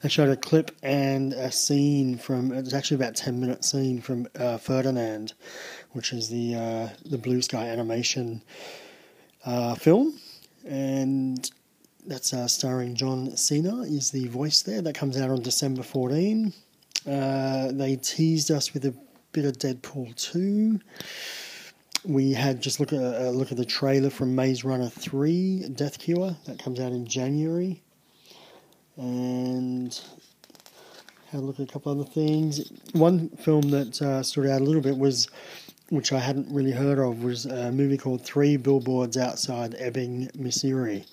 They 0.00 0.08
showed 0.08 0.30
a 0.30 0.36
clip 0.36 0.70
and 0.82 1.34
a 1.34 1.52
scene 1.52 2.16
from, 2.16 2.52
it's 2.52 2.72
actually 2.72 2.94
about 2.94 3.16
10 3.16 3.38
minute 3.38 3.64
scene 3.64 4.00
from 4.00 4.28
uh, 4.38 4.56
Ferdinand, 4.56 5.34
which 5.92 6.12
is 6.12 6.28
the, 6.28 6.54
uh, 6.54 6.88
the 7.06 7.18
Blue 7.18 7.42
Sky 7.42 7.68
animation 7.68 8.42
uh, 9.44 9.74
film. 9.74 10.18
And 10.66 11.50
that's 12.06 12.32
uh, 12.32 12.48
starring 12.48 12.94
John 12.94 13.36
Cena, 13.36 13.82
is 13.82 14.10
the 14.10 14.26
voice 14.28 14.62
there. 14.62 14.82
That 14.82 14.94
comes 14.94 15.18
out 15.18 15.30
on 15.30 15.42
December 15.42 15.82
14. 15.82 16.52
Uh, 17.06 17.72
they 17.72 17.96
teased 17.96 18.50
us 18.50 18.74
with 18.74 18.84
a 18.84 18.94
bit 19.32 19.44
of 19.44 19.52
Deadpool 19.54 20.14
2 20.16 20.80
we 22.04 22.32
had 22.32 22.62
just 22.62 22.80
look 22.80 22.92
at 22.92 23.00
a 23.00 23.30
look 23.30 23.50
at 23.50 23.58
the 23.58 23.64
trailer 23.64 24.10
from 24.10 24.34
Maze 24.34 24.64
Runner 24.64 24.88
Three: 24.88 25.68
Death 25.74 25.98
Cure 25.98 26.36
that 26.46 26.58
comes 26.58 26.80
out 26.80 26.92
in 26.92 27.06
January, 27.06 27.82
and 28.96 30.00
had 31.30 31.40
a 31.40 31.44
look 31.44 31.60
at 31.60 31.68
a 31.68 31.72
couple 31.72 31.92
other 31.92 32.08
things. 32.08 32.72
One 32.92 33.28
film 33.30 33.70
that 33.70 34.00
uh, 34.00 34.22
stood 34.22 34.46
out 34.46 34.60
a 34.60 34.64
little 34.64 34.82
bit 34.82 34.96
was, 34.96 35.28
which 35.90 36.12
I 36.12 36.20
hadn't 36.20 36.52
really 36.52 36.72
heard 36.72 36.98
of, 36.98 37.22
was 37.22 37.46
a 37.46 37.70
movie 37.70 37.98
called 37.98 38.24
Three 38.24 38.56
Billboards 38.56 39.16
Outside 39.16 39.74
Ebbing, 39.78 40.30
Missouri. 40.36 41.04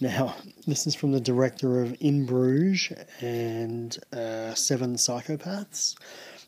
Now, 0.00 0.36
this 0.66 0.86
is 0.86 0.94
from 0.94 1.12
the 1.12 1.20
director 1.20 1.80
of 1.80 1.96
In 2.00 2.26
Bruges 2.26 2.92
and 3.20 3.96
uh, 4.12 4.54
Seven 4.54 4.94
Psychopaths 4.96 5.96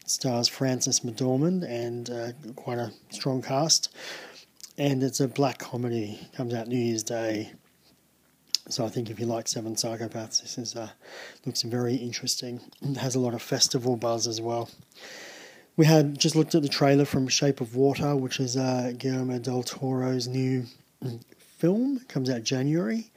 stars 0.04 0.48
Frances 0.48 1.00
McDormand 1.00 1.68
and 1.68 2.10
uh, 2.10 2.32
quite 2.54 2.78
a 2.78 2.92
strong 3.10 3.42
cast. 3.42 3.94
And 4.78 5.02
it's 5.02 5.20
a 5.20 5.28
black 5.28 5.58
comedy. 5.58 6.28
Comes 6.36 6.54
out 6.54 6.68
New 6.68 6.78
Year's 6.78 7.02
Day. 7.02 7.52
So 8.68 8.84
I 8.84 8.88
think 8.88 9.10
if 9.10 9.20
you 9.20 9.26
like 9.26 9.48
Seven 9.48 9.76
Psychopaths, 9.76 10.42
this 10.42 10.58
is 10.58 10.76
uh, 10.76 10.90
looks 11.44 11.62
very 11.62 11.94
interesting. 11.94 12.60
It 12.82 12.96
has 12.98 13.14
a 13.14 13.20
lot 13.20 13.32
of 13.32 13.42
festival 13.42 13.96
buzz 13.96 14.26
as 14.26 14.40
well. 14.40 14.68
We 15.76 15.86
had 15.86 16.18
just 16.18 16.34
looked 16.34 16.54
at 16.54 16.62
the 16.62 16.68
trailer 16.68 17.04
from 17.04 17.28
Shape 17.28 17.60
of 17.60 17.76
Water, 17.76 18.16
which 18.16 18.40
is 18.40 18.56
uh, 18.56 18.92
Guillermo 18.96 19.38
del 19.38 19.62
Toro's 19.62 20.26
new 20.26 20.64
mm, 21.04 21.20
film. 21.38 21.98
It 22.00 22.08
comes 22.08 22.30
out 22.30 22.42
January. 22.44 23.10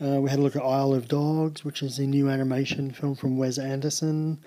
Uh, 0.00 0.20
we 0.20 0.30
had 0.30 0.38
a 0.38 0.42
look 0.42 0.56
at 0.56 0.62
Isle 0.62 0.94
of 0.94 1.08
Dogs, 1.08 1.64
which 1.64 1.82
is 1.82 1.98
a 1.98 2.06
new 2.06 2.28
animation 2.28 2.90
film 2.90 3.14
from 3.14 3.36
Wes 3.36 3.58
Anderson 3.58 4.38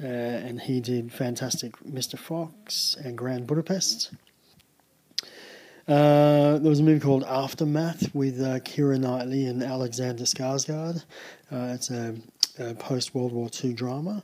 uh, 0.00 0.06
and 0.06 0.60
he 0.60 0.80
did 0.80 1.12
Fantastic 1.12 1.76
Mr. 1.80 2.18
Fox 2.18 2.96
and 3.02 3.16
Grand 3.16 3.46
Budapest. 3.46 4.12
Uh, 5.88 6.58
there 6.58 6.70
was 6.70 6.80
a 6.80 6.82
movie 6.82 7.00
called 7.00 7.24
Aftermath 7.24 8.14
with 8.14 8.40
uh, 8.40 8.60
Keira 8.60 8.98
Knightley 8.98 9.46
and 9.46 9.62
Alexander 9.62 10.24
Skarsgård. 10.24 11.04
Uh, 11.50 11.72
it's 11.74 11.90
a, 11.90 12.14
a 12.58 12.74
post 12.74 13.14
World 13.14 13.32
War 13.32 13.50
II 13.62 13.72
drama, 13.72 14.22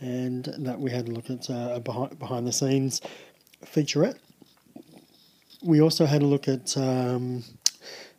and 0.00 0.44
that 0.58 0.78
we 0.78 0.90
had 0.90 1.08
a 1.08 1.12
look 1.12 1.30
at 1.30 1.48
uh, 1.50 1.72
a 1.74 1.80
behind, 1.80 2.18
behind 2.18 2.46
the 2.46 2.52
scenes 2.52 3.00
featurette. 3.64 4.18
We 5.62 5.80
also 5.80 6.06
had 6.06 6.22
a 6.22 6.26
look 6.26 6.48
at 6.48 6.76
um, 6.76 7.44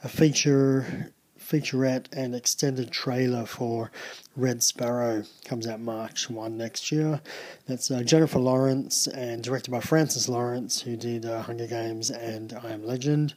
a 0.03 0.09
feature 0.09 1.11
featurette 1.47 2.07
and 2.11 2.35
extended 2.35 2.91
trailer 2.91 3.45
for 3.45 3.91
Red 4.35 4.61
Sparrow. 4.61 5.23
Comes 5.45 5.67
out 5.67 5.79
March 5.79 6.29
1 6.29 6.57
next 6.57 6.91
year. 6.91 7.21
That's 7.67 7.89
uh, 7.89 8.03
Jennifer 8.03 8.39
Lawrence 8.39 9.07
and 9.07 9.41
directed 9.43 9.71
by 9.71 9.79
Francis 9.79 10.27
Lawrence, 10.27 10.81
who 10.81 10.97
did 10.97 11.25
uh, 11.25 11.41
Hunger 11.41 11.67
Games 11.67 12.11
and 12.11 12.53
I 12.61 12.71
Am 12.71 12.85
Legend. 12.85 13.33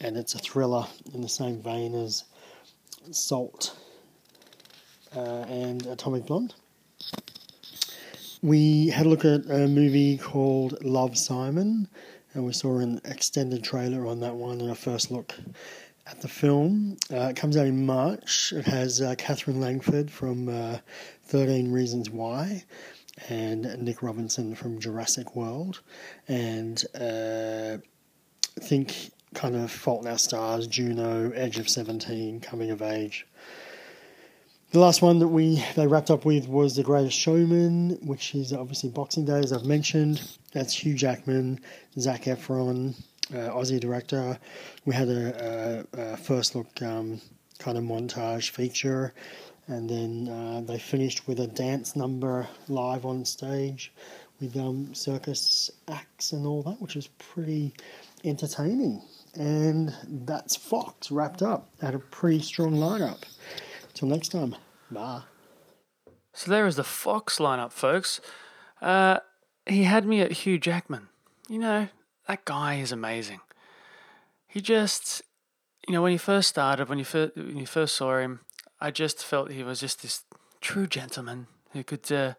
And 0.00 0.16
it's 0.16 0.34
a 0.34 0.38
thriller 0.38 0.86
in 1.12 1.20
the 1.20 1.28
same 1.28 1.62
vein 1.62 1.94
as 1.94 2.24
Salt 3.12 3.76
uh, 5.14 5.44
and 5.48 5.86
Atomic 5.86 6.26
Blonde. 6.26 6.54
We 8.44 8.88
had 8.88 9.06
a 9.06 9.08
look 9.08 9.24
at 9.24 9.46
a 9.46 9.66
movie 9.66 10.18
called 10.18 10.84
Love 10.84 11.16
Simon, 11.16 11.88
and 12.34 12.44
we 12.44 12.52
saw 12.52 12.76
an 12.76 13.00
extended 13.06 13.64
trailer 13.64 14.06
on 14.06 14.20
that 14.20 14.34
one 14.34 14.60
and 14.60 14.70
a 14.70 14.74
first 14.74 15.10
look 15.10 15.34
at 16.06 16.20
the 16.20 16.28
film. 16.28 16.98
Uh, 17.10 17.28
it 17.28 17.36
comes 17.36 17.56
out 17.56 17.66
in 17.66 17.86
March. 17.86 18.52
It 18.54 18.66
has 18.66 19.00
uh, 19.00 19.14
Katherine 19.16 19.62
Langford 19.62 20.10
from 20.10 20.50
uh, 20.50 20.80
13 21.22 21.72
Reasons 21.72 22.10
Why 22.10 22.64
and 23.30 23.62
Nick 23.80 24.02
Robinson 24.02 24.54
from 24.54 24.78
Jurassic 24.78 25.34
World. 25.34 25.80
And 26.28 26.84
uh, 26.94 27.78
think 28.60 29.10
kind 29.32 29.56
of 29.56 29.70
Fault 29.70 30.02
in 30.02 30.10
Our 30.10 30.18
Stars, 30.18 30.66
Juno, 30.66 31.30
Edge 31.30 31.58
of 31.58 31.70
17, 31.70 32.40
Coming 32.40 32.70
of 32.70 32.82
Age. 32.82 33.26
The 34.74 34.80
last 34.80 35.02
one 35.02 35.20
that 35.20 35.28
we 35.28 35.64
they 35.76 35.86
wrapped 35.86 36.10
up 36.10 36.24
with 36.24 36.48
was 36.48 36.74
The 36.74 36.82
Greatest 36.82 37.16
Showman, 37.16 37.90
which 38.02 38.34
is 38.34 38.52
obviously 38.52 38.90
Boxing 38.90 39.24
Day, 39.24 39.38
as 39.38 39.52
I've 39.52 39.64
mentioned. 39.64 40.20
That's 40.52 40.74
Hugh 40.74 40.94
Jackman, 40.94 41.60
Zac 41.96 42.24
Efron, 42.24 42.96
uh, 43.32 43.50
Aussie 43.50 43.78
director. 43.78 44.36
We 44.84 44.92
had 44.92 45.08
a, 45.08 45.86
a, 45.94 46.00
a 46.14 46.16
first 46.16 46.56
look 46.56 46.82
um, 46.82 47.20
kind 47.60 47.78
of 47.78 47.84
montage 47.84 48.50
feature, 48.50 49.14
and 49.68 49.88
then 49.88 50.28
uh, 50.28 50.62
they 50.62 50.80
finished 50.80 51.28
with 51.28 51.38
a 51.38 51.46
dance 51.46 51.94
number 51.94 52.48
live 52.66 53.06
on 53.06 53.24
stage 53.24 53.92
with 54.40 54.56
um, 54.56 54.92
circus 54.92 55.70
acts 55.86 56.32
and 56.32 56.44
all 56.48 56.64
that, 56.64 56.82
which 56.82 56.96
was 56.96 57.06
pretty 57.06 57.72
entertaining. 58.24 59.00
And 59.34 59.94
that's 60.26 60.56
Fox 60.56 61.12
wrapped 61.12 61.42
up 61.42 61.68
at 61.80 61.94
a 61.94 62.00
pretty 62.00 62.40
strong 62.40 62.72
lineup. 62.72 63.22
Till 63.94 64.08
next 64.08 64.30
time, 64.30 64.56
bye. 64.90 65.22
So 66.32 66.50
there 66.50 66.66
is 66.66 66.76
the 66.76 66.84
Fox 66.84 67.38
lineup, 67.38 67.72
folks. 67.72 68.20
Uh, 68.82 69.18
he 69.66 69.84
had 69.84 70.04
me 70.04 70.20
at 70.20 70.32
Hugh 70.32 70.58
Jackman. 70.58 71.08
You 71.48 71.58
know, 71.58 71.88
that 72.26 72.44
guy 72.44 72.74
is 72.74 72.92
amazing. 72.92 73.40
He 74.46 74.60
just, 74.60 75.22
you 75.86 75.94
know, 75.94 76.02
when 76.02 76.12
he 76.12 76.18
first 76.18 76.48
started, 76.48 76.88
when 76.88 76.98
you 76.98 77.04
first 77.04 77.36
when 77.36 77.58
you 77.58 77.66
first 77.66 77.96
saw 77.96 78.18
him, 78.18 78.40
I 78.80 78.90
just 78.90 79.24
felt 79.24 79.50
he 79.50 79.62
was 79.62 79.80
just 79.80 80.02
this 80.02 80.22
true 80.60 80.86
gentleman 80.86 81.46
who 81.72 81.84
could 81.84 82.10
uh, 82.10 82.34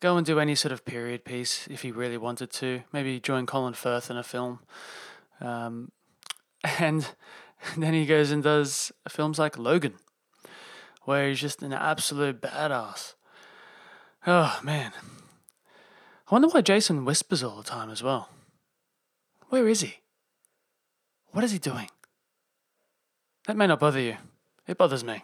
go 0.00 0.16
and 0.16 0.26
do 0.26 0.38
any 0.38 0.54
sort 0.54 0.72
of 0.72 0.84
period 0.84 1.24
piece 1.24 1.66
if 1.68 1.82
he 1.82 1.90
really 1.90 2.18
wanted 2.18 2.50
to. 2.52 2.82
Maybe 2.92 3.20
join 3.20 3.46
Colin 3.46 3.74
Firth 3.74 4.10
in 4.10 4.16
a 4.16 4.22
film, 4.22 4.60
um, 5.40 5.92
and 6.78 7.08
then 7.76 7.94
he 7.94 8.06
goes 8.06 8.30
and 8.30 8.42
does 8.42 8.92
films 9.08 9.38
like 9.38 9.56
Logan, 9.56 9.94
where 11.04 11.28
he's 11.28 11.40
just 11.40 11.62
an 11.62 11.72
absolute 11.72 12.40
badass. 12.40 13.14
Oh 14.26 14.58
man, 14.62 14.92
I 16.28 16.34
wonder 16.34 16.48
why 16.48 16.62
Jason 16.62 17.04
whispers 17.04 17.42
all 17.42 17.56
the 17.56 17.62
time 17.62 17.90
as 17.90 18.02
well. 18.02 18.28
Where 19.48 19.68
is 19.68 19.82
he? 19.82 19.98
What 21.32 21.44
is 21.44 21.52
he 21.52 21.58
doing? 21.58 21.88
That 23.46 23.56
may 23.56 23.66
not 23.66 23.80
bother 23.80 24.00
you. 24.00 24.16
It 24.66 24.78
bothers 24.78 25.04
me. 25.04 25.22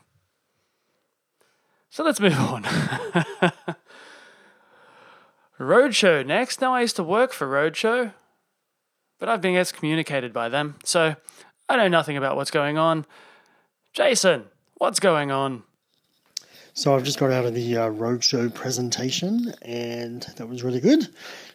So 1.89 2.05
let's 2.05 2.21
move 2.21 2.39
on. 2.39 2.65
Roadshow 5.59 6.25
next. 6.25 6.61
Now, 6.61 6.75
I 6.75 6.83
used 6.83 6.97
to 6.97 7.03
work 7.03 7.33
for 7.33 7.47
Roadshow, 7.47 8.15
but 9.19 9.29
I've 9.29 9.41
been 9.41 9.57
excommunicated 9.57 10.33
by 10.33 10.49
them, 10.49 10.77
so 10.85 11.17
I 11.69 11.77
know 11.77 11.89
nothing 11.89 12.17
about 12.17 12.37
what's 12.37 12.51
going 12.51 12.79
on. 12.79 13.07
Jason, 13.93 14.45
what's 14.77 15.01
going 15.01 15.31
on? 15.31 15.65
So 16.75 16.95
I've 16.95 17.03
just 17.03 17.19
got 17.19 17.33
out 17.33 17.45
of 17.45 17.55
the 17.55 17.77
uh, 17.77 17.91
roadshow 17.91 18.55
presentation, 18.55 19.53
and 19.63 20.23
that 20.37 20.49
was 20.49 20.63
really 20.63 20.81
good. 20.81 21.09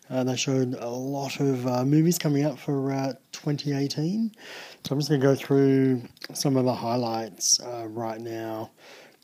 Uh, 0.09 0.23
they 0.23 0.35
showed 0.35 0.75
a 0.75 0.89
lot 0.89 1.39
of 1.39 1.65
uh, 1.65 1.85
movies 1.85 2.19
coming 2.19 2.43
out 2.43 2.59
for 2.59 2.91
uh, 2.91 3.13
2018. 3.31 4.31
So 4.83 4.93
I'm 4.93 4.99
just 4.99 5.09
going 5.09 5.21
to 5.21 5.27
go 5.27 5.35
through 5.35 6.03
some 6.33 6.57
of 6.57 6.65
the 6.65 6.73
highlights 6.73 7.59
uh, 7.61 7.87
right 7.87 8.19
now. 8.19 8.71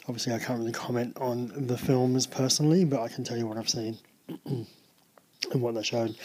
Obviously, 0.08 0.34
I 0.34 0.40
can't 0.40 0.60
really 0.60 0.72
comment 0.72 1.16
on 1.18 1.68
the 1.68 1.78
films 1.78 2.26
personally, 2.26 2.86
but 2.86 3.02
I 3.02 3.08
can 3.08 3.24
tell 3.24 3.38
you 3.38 3.46
what 3.46 3.58
I've 3.58 3.70
seen 3.70 3.98
and 4.46 4.66
what 5.54 5.76
they 5.76 5.84
showed. 5.84 6.16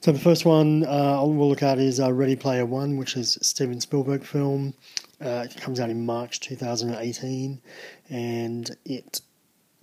So 0.00 0.12
the 0.12 0.18
first 0.18 0.44
one 0.44 0.84
uh, 0.84 1.22
we'll 1.24 1.48
look 1.48 1.62
at 1.62 1.78
is 1.78 2.00
uh, 2.00 2.12
Ready 2.12 2.36
Player 2.36 2.66
One, 2.66 2.96
which 2.96 3.16
is 3.16 3.38
Steven 3.40 3.80
Spielberg 3.80 4.24
film. 4.24 4.74
It 5.18 5.56
comes 5.56 5.80
out 5.80 5.88
in 5.88 6.04
March 6.04 6.40
2018, 6.40 7.60
and 8.08 8.76
it. 8.84 9.20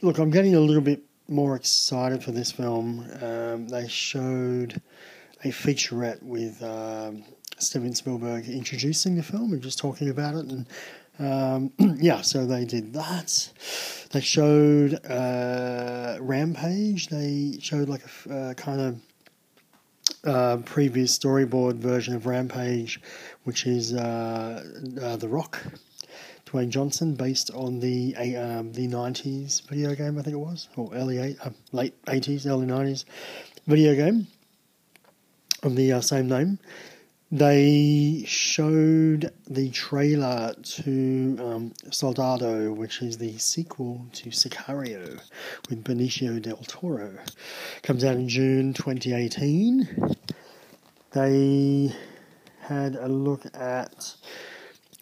Look, 0.02 0.18
I'm 0.18 0.32
getting 0.32 0.56
a 0.56 0.60
little 0.60 0.82
bit 0.82 1.04
more 1.28 1.56
excited 1.56 2.24
for 2.24 2.32
this 2.32 2.52
film. 2.52 3.08
Um, 3.22 3.68
they 3.68 3.88
showed 3.88 4.82
a 5.44 5.48
featurette 5.48 6.22
with 6.22 6.62
um, 6.62 7.24
Steven 7.58 7.94
Spielberg 7.94 8.48
introducing 8.48 9.16
the 9.16 9.24
film 9.24 9.54
and 9.54 9.62
just 9.62 9.80
talking 9.80 10.10
about 10.10 10.36
it, 10.36 10.46
and 10.52 10.68
um, 11.20 11.72
yeah, 12.00 12.22
so 12.22 12.46
they 12.46 12.66
did 12.66 12.94
that. 12.94 13.50
They 14.12 14.22
showed 14.22 15.00
uh, 15.06 16.18
Rampage. 16.20 17.08
They 17.08 17.58
showed 17.62 17.90
like 17.90 18.04
a 18.30 18.34
uh, 18.34 18.54
kind 18.56 18.82
of 18.82 19.00
uh, 20.26 20.58
previous 20.66 21.18
storyboard 21.18 21.76
version 21.76 22.16
of 22.16 22.26
Rampage, 22.26 23.02
which 23.44 23.66
is 23.66 23.94
uh, 23.94 24.64
uh, 25.02 25.16
The 25.18 25.28
Rock, 25.28 25.60
Dwayne 26.54 26.70
Johnson, 26.70 27.16
based 27.16 27.50
on 27.52 27.80
the 27.80 28.16
um, 28.38 28.74
the 28.74 28.86
nineties 28.86 29.62
video 29.62 29.96
game, 29.96 30.20
I 30.20 30.22
think 30.22 30.36
it 30.36 30.40
was, 30.40 30.70
or 30.76 30.94
early 30.94 31.18
eight, 31.18 31.38
uh, 31.44 31.50
late 31.72 31.96
eighties, 32.08 32.46
early 32.46 32.68
nineties 32.68 33.06
video 33.66 33.96
game 33.96 34.28
of 35.64 35.76
the 35.76 35.94
uh, 35.94 36.02
same 36.02 36.30
name. 36.30 36.60
They 37.32 38.24
showed 38.28 39.34
the 39.50 39.72
trailer 39.72 40.54
to 40.54 41.38
um, 41.42 41.74
Soldado, 41.90 42.72
which 42.72 43.02
is 43.02 43.18
the 43.18 43.36
sequel 43.40 44.06
to 44.14 44.30
Sicario 44.30 45.20
with 45.72 45.84
Benicio 45.84 46.40
del 46.40 46.58
Toro. 46.68 47.18
Comes 47.82 48.04
out 48.04 48.18
in 48.18 48.30
June 48.30 48.76
2018. 48.76 50.16
They 51.14 51.96
had 52.60 52.96
a 52.96 53.08
look 53.08 53.48
at. 53.56 54.16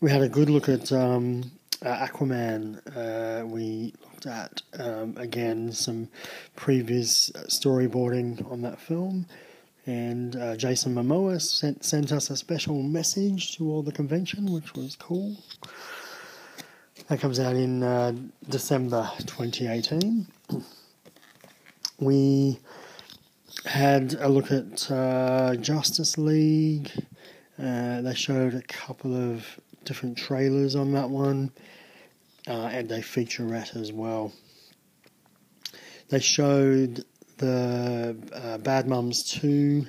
We 0.02 0.10
had 0.10 0.24
a 0.24 0.30
good 0.30 0.50
look 0.50 0.68
at 0.68 0.92
um, 0.92 1.52
Aquaman. 1.84 2.82
Uh, 2.98 3.46
we 3.46 3.94
looked 4.04 4.26
at 4.26 4.62
um, 4.80 5.16
again 5.16 5.72
some 5.72 6.10
previous 6.56 7.30
storyboarding 7.48 8.52
on 8.52 8.64
that 8.64 8.82
film 8.82 9.28
and 9.86 10.36
uh, 10.36 10.56
Jason 10.56 10.96
Momoa 10.96 11.40
sent 11.40 11.84
sent 11.84 12.12
us 12.12 12.32
a 12.32 12.36
special 12.36 12.82
message 12.82 13.56
to 13.58 13.70
all 13.70 13.84
the 13.84 13.92
convention, 13.92 14.52
which 14.52 14.74
was 14.74 14.96
cool. 14.96 15.38
That 17.08 17.20
comes 17.20 17.40
out 17.40 17.56
in 17.56 17.84
uh, 17.84 18.14
December 18.50 19.10
2018. 19.20 20.28
We 22.00 22.58
had 23.64 24.16
a 24.16 24.28
look 24.28 24.52
at 24.52 24.90
uh, 24.90 25.56
Justice 25.58 26.18
League. 26.18 26.90
Uh, 27.62 28.02
they 28.02 28.16
showed 28.16 28.56
a 28.56 28.64
couple 28.64 29.14
of 29.16 29.60
different 29.84 30.18
trailers 30.18 30.76
on 30.76 30.94
that 30.94 31.10
one, 31.10 31.52
uh, 32.48 32.70
and 32.72 32.92
a 32.92 33.00
featurette 33.00 33.76
as 33.76 33.92
well. 33.92 34.34
They 36.10 36.20
showed 36.20 37.06
the 37.38 38.18
uh, 38.34 38.58
Bad 38.60 38.88
Mums 38.88 39.24
2 39.32 39.86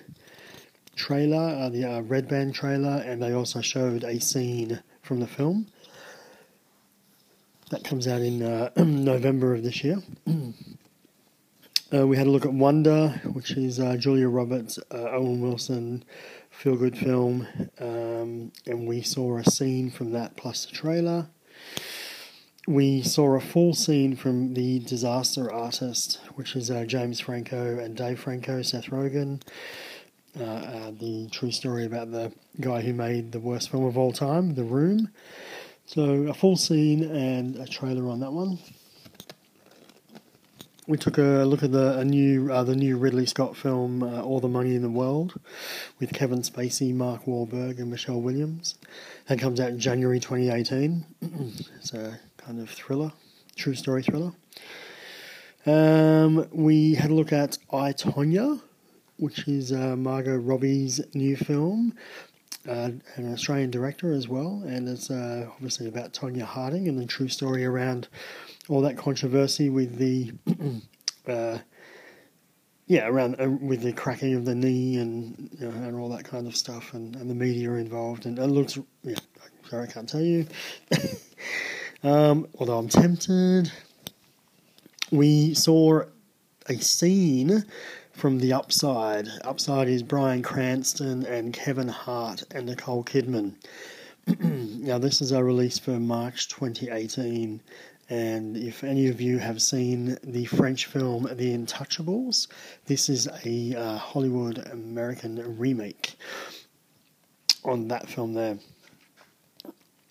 trailer, 0.94 1.56
uh, 1.58 1.68
the 1.68 1.84
uh, 1.84 2.00
Red 2.02 2.28
Band 2.28 2.54
trailer, 2.54 3.02
and 3.04 3.22
they 3.22 3.32
also 3.32 3.60
showed 3.60 4.04
a 4.04 4.20
scene 4.20 4.80
from 5.02 5.20
the 5.20 5.26
film. 5.26 5.66
That 7.70 7.84
comes 7.84 8.06
out 8.06 8.20
in 8.20 8.42
uh, 8.42 8.70
November 8.76 9.54
of 9.54 9.62
this 9.62 9.82
year. 9.82 9.98
Uh, 11.92 12.06
we 12.06 12.16
had 12.16 12.26
a 12.26 12.30
look 12.30 12.46
at 12.46 12.52
Wonder, 12.52 13.20
which 13.32 13.52
is 13.52 13.78
uh, 13.78 13.96
Julia 13.96 14.28
Roberts, 14.28 14.78
uh, 14.90 15.10
Owen 15.10 15.42
Wilson, 15.42 16.04
feel 16.50 16.76
good 16.76 16.96
film, 16.96 17.46
um, 17.78 18.52
and 18.66 18.86
we 18.86 19.02
saw 19.02 19.36
a 19.36 19.44
scene 19.44 19.90
from 19.90 20.12
that 20.12 20.36
plus 20.36 20.64
the 20.64 20.72
trailer 20.72 21.28
we 22.66 23.02
saw 23.02 23.34
a 23.34 23.40
full 23.40 23.74
scene 23.74 24.14
from 24.14 24.54
The 24.54 24.78
Disaster 24.80 25.52
Artist, 25.52 26.20
which 26.34 26.54
is 26.54 26.70
uh, 26.70 26.84
James 26.84 27.18
Franco 27.18 27.78
and 27.78 27.96
Dave 27.96 28.20
Franco, 28.20 28.62
Seth 28.62 28.86
Rogen. 28.86 29.42
Uh, 30.38 30.44
uh, 30.44 30.90
the 30.92 31.28
true 31.30 31.50
story 31.50 31.84
about 31.84 32.10
the 32.12 32.32
guy 32.60 32.80
who 32.80 32.94
made 32.94 33.32
the 33.32 33.40
worst 33.40 33.70
film 33.70 33.84
of 33.84 33.98
all 33.98 34.12
time, 34.12 34.54
The 34.54 34.64
Room. 34.64 35.10
So, 35.86 36.28
a 36.28 36.34
full 36.34 36.56
scene 36.56 37.02
and 37.02 37.56
a 37.56 37.66
trailer 37.66 38.08
on 38.08 38.20
that 38.20 38.32
one. 38.32 38.58
We 40.88 40.98
took 40.98 41.16
a 41.16 41.44
look 41.44 41.62
at 41.62 41.70
the 41.70 42.04
new 42.04 42.52
uh, 42.52 42.64
the 42.64 42.74
new 42.74 42.96
Ridley 42.96 43.24
Scott 43.26 43.56
film 43.56 44.02
uh, 44.02 44.20
All 44.20 44.40
the 44.40 44.48
Money 44.48 44.74
in 44.74 44.82
the 44.82 44.90
World 44.90 45.38
with 46.00 46.12
Kevin 46.12 46.40
Spacey, 46.40 46.92
Mark 46.92 47.24
Wahlberg, 47.24 47.78
and 47.78 47.88
Michelle 47.88 48.20
Williams. 48.20 48.74
That 49.28 49.38
comes 49.38 49.60
out 49.60 49.70
in 49.70 49.78
January 49.78 50.18
2018. 50.18 51.06
it's 51.78 51.94
a 51.94 52.18
kind 52.36 52.60
of 52.60 52.68
thriller, 52.68 53.12
true 53.54 53.76
story 53.76 54.02
thriller. 54.02 54.32
Um, 55.66 56.48
we 56.50 56.94
had 56.94 57.10
a 57.10 57.14
look 57.14 57.32
at 57.32 57.58
I 57.72 57.92
Tonya, 57.92 58.60
which 59.18 59.46
is 59.46 59.70
uh, 59.70 59.94
Margot 59.94 60.36
Robbie's 60.36 61.00
new 61.14 61.36
film, 61.36 61.94
uh, 62.68 62.90
an 63.14 63.32
Australian 63.32 63.70
director 63.70 64.12
as 64.12 64.26
well, 64.26 64.64
and 64.66 64.88
it's 64.88 65.12
uh, 65.12 65.46
obviously 65.54 65.86
about 65.86 66.12
Tonya 66.12 66.42
Harding 66.42 66.88
and 66.88 66.98
the 66.98 67.06
true 67.06 67.28
story 67.28 67.64
around 67.64 68.08
all 68.68 68.80
that 68.82 68.96
controversy 68.96 69.70
with 69.70 69.96
the. 69.96 70.32
uh, 71.28 71.58
yeah, 72.86 73.06
around 73.06 73.40
uh, 73.40 73.48
with 73.48 73.82
the 73.82 73.92
cracking 73.92 74.34
of 74.34 74.44
the 74.44 74.54
knee 74.54 74.98
and 74.98 75.48
you 75.58 75.66
know, 75.66 75.70
and 75.70 75.96
all 75.96 76.08
that 76.10 76.24
kind 76.24 76.46
of 76.46 76.56
stuff, 76.56 76.94
and, 76.94 77.16
and 77.16 77.30
the 77.30 77.34
media 77.34 77.72
involved, 77.72 78.26
and 78.26 78.38
it 78.38 78.48
looks. 78.48 78.78
Yeah, 79.02 79.16
sorry, 79.70 79.84
I 79.88 79.90
can't 79.90 80.08
tell 80.08 80.20
you. 80.20 80.46
um, 82.02 82.46
although 82.58 82.78
I'm 82.78 82.88
tempted. 82.88 83.72
We 85.10 85.54
saw 85.54 86.02
a 86.68 86.76
scene 86.76 87.64
from 88.12 88.38
The 88.38 88.52
Upside. 88.52 89.28
Upside 89.44 89.88
is 89.88 90.02
Bryan 90.02 90.42
Cranston 90.42 91.26
and 91.26 91.52
Kevin 91.52 91.88
Hart 91.88 92.44
and 92.50 92.66
Nicole 92.66 93.04
Kidman. 93.04 93.54
now, 94.38 94.98
this 94.98 95.20
is 95.20 95.32
a 95.32 95.42
release 95.42 95.78
for 95.78 95.98
March 95.98 96.48
2018. 96.48 97.60
And 98.10 98.56
if 98.56 98.84
any 98.84 99.08
of 99.08 99.20
you 99.20 99.38
have 99.38 99.62
seen 99.62 100.18
the 100.22 100.44
French 100.46 100.86
film 100.86 101.28
The 101.32 101.56
Untouchables, 101.56 102.48
this 102.86 103.08
is 103.08 103.28
a 103.44 103.74
uh, 103.74 103.96
Hollywood 103.96 104.58
American 104.70 105.58
remake 105.58 106.16
on 107.64 107.88
that 107.88 108.08
film 108.08 108.34
there. 108.34 108.58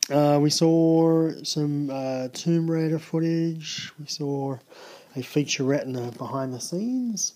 Uh, 0.10 0.40
we 0.40 0.50
saw 0.50 1.32
some 1.44 1.90
uh, 1.90 2.28
Tomb 2.34 2.70
Raider 2.70 3.00
footage. 3.00 3.92
We 4.00 4.08
saw 4.08 4.58
a 5.16 5.20
featurette 5.20 5.84
and 5.84 5.98
a 5.98 6.12
behind 6.12 6.54
the 6.54 6.60
scenes, 6.60 7.34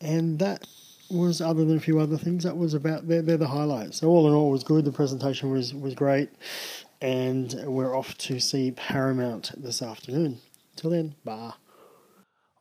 and 0.00 0.38
that 0.38 0.66
was 1.10 1.40
other 1.40 1.64
than 1.64 1.76
a 1.76 1.80
few 1.80 2.00
other 2.00 2.16
things. 2.16 2.42
That 2.42 2.56
was 2.56 2.74
about 2.74 3.06
they're, 3.06 3.22
they're 3.22 3.36
the 3.36 3.46
highlights. 3.46 3.98
So 3.98 4.08
all 4.08 4.26
in 4.26 4.34
all, 4.34 4.48
it 4.48 4.52
was 4.52 4.64
good. 4.64 4.84
The 4.84 4.92
presentation 4.92 5.50
was 5.50 5.74
was 5.74 5.94
great, 5.94 6.30
and 7.00 7.54
we're 7.66 7.96
off 7.96 8.16
to 8.18 8.40
see 8.40 8.70
Paramount 8.70 9.52
this 9.56 9.82
afternoon. 9.82 10.40
Till 10.76 10.90
then, 10.90 11.14
bye. 11.24 11.54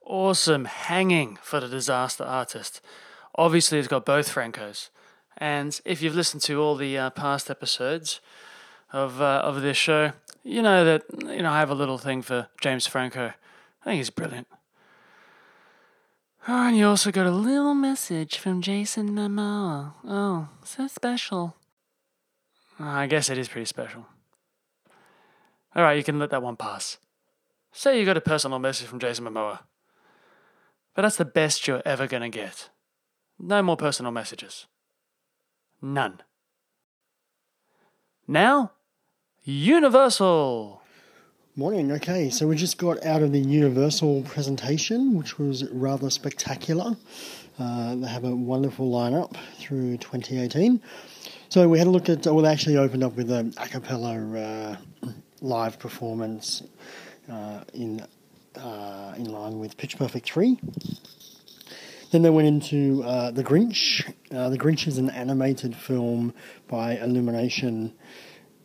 Awesome 0.06 0.66
hanging 0.66 1.38
for 1.42 1.60
the 1.60 1.68
disaster 1.68 2.24
artist. 2.24 2.82
Obviously, 3.36 3.80
it's 3.80 3.88
got 3.88 4.06
both 4.06 4.34
Francos. 4.34 4.90
And 5.38 5.80
if 5.84 6.02
you've 6.02 6.16
listened 6.16 6.44
to 6.44 6.62
all 6.62 6.76
the 6.76 6.98
uh, 6.98 7.10
past 7.10 7.50
episodes 7.50 8.22
of 8.94 9.22
uh, 9.22 9.42
of 9.44 9.62
this 9.62 9.76
show, 9.76 10.14
you 10.44 10.62
know 10.62 10.86
that 10.86 11.04
you 11.28 11.42
know 11.42 11.52
I 11.52 11.60
have 11.60 11.72
a 11.72 11.76
little 11.76 11.98
thing 11.98 12.22
for 12.22 12.48
James 12.62 12.88
Franco. 12.88 13.34
I 13.82 13.84
think 13.84 13.98
he's 13.98 14.10
brilliant. 14.10 14.48
Oh, 16.48 16.68
and 16.68 16.78
you 16.78 16.88
also 16.88 17.12
got 17.12 17.26
a 17.26 17.32
little 17.32 17.74
message 17.74 18.38
from 18.38 18.62
Jason 18.62 19.10
Momoa. 19.10 19.94
Oh, 20.08 20.50
so 20.64 20.88
special. 20.88 21.56
I 22.80 23.08
guess 23.08 23.30
it 23.30 23.38
is 23.38 23.50
pretty 23.50 23.66
special. 23.66 24.06
All 25.76 25.84
right, 25.84 25.98
you 25.98 26.04
can 26.04 26.20
let 26.20 26.30
that 26.30 26.44
one 26.44 26.56
pass. 26.56 26.98
Say 27.72 28.00
you 28.00 28.06
got 28.06 28.18
a 28.18 28.22
personal 28.22 28.60
message 28.60 28.88
from 28.88 29.00
Jason 29.00 29.26
Momoa. 29.26 29.60
But 30.94 31.02
that's 31.02 31.18
the 31.18 31.26
best 31.26 31.68
you're 31.68 31.82
ever 31.86 32.08
going 32.08 32.24
to 32.24 32.30
get. 32.30 32.70
No 33.38 33.62
more 33.62 33.76
personal 33.76 34.14
messages. 34.14 34.66
None. 35.82 36.22
Now, 38.28 38.72
Universal. 39.48 40.82
Morning. 41.56 41.92
Okay, 41.92 42.32
so 42.32 42.48
we 42.48 42.56
just 42.56 42.80
got 42.80 43.06
out 43.06 43.22
of 43.22 43.32
the 43.32 43.40
Universal 43.40 44.24
presentation, 44.24 45.16
which 45.16 45.38
was 45.38 45.70
rather 45.72 46.10
spectacular. 46.10 46.98
Uh, 47.60 47.96
they 47.96 48.08
have 48.08 48.24
a 48.24 48.36
wonderful 48.36 48.90
lineup 48.90 49.36
through 49.60 49.98
2018. 49.98 50.82
So 51.50 51.70
we 51.70 51.78
had 51.78 51.86
a 51.86 51.92
look 51.92 52.10
at. 52.10 52.26
Well, 52.26 52.42
they 52.42 52.50
actually 52.50 52.78
opened 52.78 53.04
up 53.04 53.16
with 53.16 53.30
a 53.30 53.54
a 53.58 53.68
cappella 53.68 54.16
uh, 54.16 54.76
live 55.46 55.78
performance 55.78 56.64
uh, 57.32 57.64
in 57.74 58.06
uh, 58.56 59.14
in 59.16 59.26
line 59.32 59.60
with 59.60 59.78
Pitch 59.78 59.98
Perfect 59.98 60.26
three. 60.26 60.60
Then 62.12 62.22
they 62.22 62.30
went 62.30 62.48
into 62.48 63.04
uh, 63.04 63.32
The 63.32 63.44
Grinch. 63.44 64.12
Uh, 64.32 64.50
the 64.50 64.58
Grinch 64.58 64.88
is 64.88 64.98
an 64.98 65.10
animated 65.10 65.76
film 65.76 66.34
by 66.68 66.98
Illumination, 66.98 67.94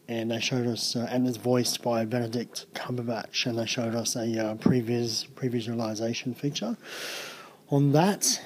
and 0.09 0.31
they 0.31 0.40
showed 0.40 0.66
us, 0.66 0.97
uh, 0.97 1.09
and 1.11 1.27
it's 1.27 1.37
voiced 1.37 1.83
by 1.83 2.05
Benedict 2.05 2.66
Cumberbatch, 2.75 3.47
and 3.47 3.59
they 3.59 3.66
showed 3.66 3.95
us 3.95 4.16
a 4.16 4.21
uh, 4.21 4.55
previs 4.55 5.27
pre-visualization 5.35 6.35
feature 6.35 6.77
on 7.69 7.93
that. 7.93 8.40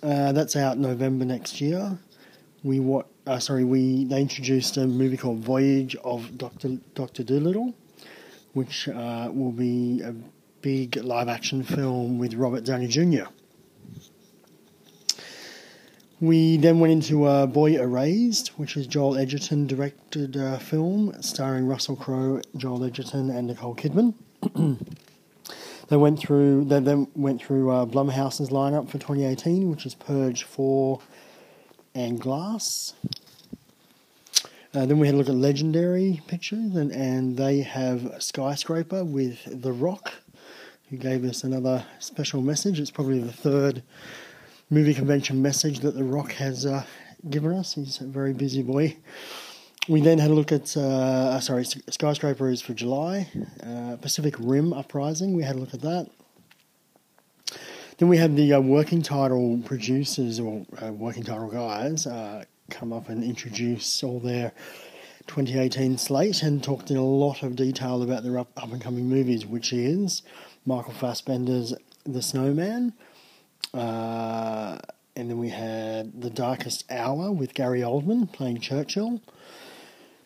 That's 0.00 0.56
out 0.56 0.78
November 0.78 1.24
next 1.24 1.60
year. 1.60 1.98
We 2.62 2.80
what? 2.80 3.06
Uh, 3.30 3.38
sorry, 3.38 3.62
we 3.62 4.02
they 4.06 4.20
introduced 4.20 4.76
a 4.76 4.84
movie 4.84 5.16
called 5.16 5.38
Voyage 5.38 5.94
of 6.02 6.36
Doctor 6.36 6.78
Doctor 6.96 7.22
Dolittle, 7.22 7.72
which 8.54 8.88
uh, 8.88 9.30
will 9.32 9.52
be 9.52 10.02
a 10.02 10.12
big 10.62 10.96
live 10.96 11.28
action 11.28 11.62
film 11.62 12.18
with 12.18 12.34
Robert 12.34 12.64
Downey 12.64 12.88
Jr. 12.88 13.26
We 16.20 16.56
then 16.56 16.80
went 16.80 16.92
into 16.92 17.22
uh, 17.22 17.46
Boy 17.46 17.80
Erased, 17.80 18.58
which 18.58 18.76
is 18.76 18.88
Joel 18.88 19.16
Edgerton 19.16 19.68
directed 19.68 20.36
uh, 20.36 20.58
film 20.58 21.14
starring 21.22 21.68
Russell 21.68 21.94
Crowe, 21.94 22.42
Joel 22.56 22.82
Edgerton, 22.82 23.30
and 23.30 23.46
Nicole 23.46 23.76
Kidman. 23.76 24.14
they 25.88 25.96
went 25.96 26.18
through. 26.18 26.64
They 26.64 26.80
then 26.80 27.06
went 27.14 27.40
through 27.40 27.70
uh, 27.70 27.86
Blumhouse's 27.86 28.50
lineup 28.50 28.88
for 28.88 28.98
2018, 28.98 29.70
which 29.70 29.86
is 29.86 29.94
Purge 29.94 30.42
4 30.42 31.00
and 31.94 32.20
Glass. 32.20 32.94
Uh, 34.72 34.86
then 34.86 34.98
we 34.98 35.06
had 35.08 35.14
a 35.14 35.18
look 35.18 35.28
at 35.28 35.34
Legendary 35.34 36.22
Pictures, 36.28 36.76
and, 36.76 36.92
and 36.92 37.36
they 37.36 37.60
have 37.60 38.22
Skyscraper 38.22 39.04
with 39.04 39.62
The 39.62 39.72
Rock, 39.72 40.12
who 40.88 40.96
gave 40.96 41.24
us 41.24 41.42
another 41.42 41.84
special 41.98 42.40
message. 42.40 42.78
It's 42.78 42.90
probably 42.90 43.18
the 43.18 43.32
third 43.32 43.82
movie 44.70 44.94
convention 44.94 45.42
message 45.42 45.80
that 45.80 45.96
The 45.96 46.04
Rock 46.04 46.32
has 46.32 46.66
uh, 46.66 46.84
given 47.28 47.52
us. 47.52 47.74
He's 47.74 48.00
a 48.00 48.04
very 48.04 48.32
busy 48.32 48.62
boy. 48.62 48.96
We 49.88 50.00
then 50.02 50.18
had 50.18 50.30
a 50.30 50.34
look 50.34 50.52
at, 50.52 50.76
uh, 50.76 51.40
sorry, 51.40 51.64
Skyscraper 51.64 52.48
is 52.48 52.62
for 52.62 52.74
July. 52.74 53.28
Uh, 53.60 53.96
Pacific 53.96 54.36
Rim 54.38 54.72
Uprising, 54.72 55.34
we 55.34 55.42
had 55.42 55.56
a 55.56 55.58
look 55.58 55.74
at 55.74 55.80
that. 55.80 56.08
Then 58.00 58.08
we 58.08 58.16
had 58.16 58.34
the 58.34 58.54
uh, 58.54 58.60
working 58.60 59.02
title 59.02 59.60
producers 59.62 60.40
or 60.40 60.64
uh, 60.82 60.90
working 60.90 61.22
title 61.22 61.50
guys 61.50 62.06
uh, 62.06 62.46
come 62.70 62.94
up 62.94 63.10
and 63.10 63.22
introduce 63.22 64.02
all 64.02 64.18
their 64.18 64.52
2018 65.26 65.98
slate 65.98 66.42
and 66.42 66.64
talked 66.64 66.90
in 66.90 66.96
a 66.96 67.04
lot 67.04 67.42
of 67.42 67.56
detail 67.56 68.02
about 68.02 68.22
their 68.22 68.38
up, 68.38 68.50
up 68.56 68.72
and 68.72 68.80
coming 68.80 69.06
movies, 69.06 69.44
which 69.44 69.74
is 69.74 70.22
Michael 70.64 70.94
Fassbender's 70.94 71.74
The 72.04 72.22
Snowman, 72.22 72.94
uh, 73.74 74.78
and 75.14 75.28
then 75.28 75.38
we 75.38 75.50
had 75.50 76.22
The 76.22 76.30
Darkest 76.30 76.90
Hour 76.90 77.30
with 77.30 77.52
Gary 77.52 77.80
Oldman 77.80 78.32
playing 78.32 78.60
Churchill. 78.60 79.20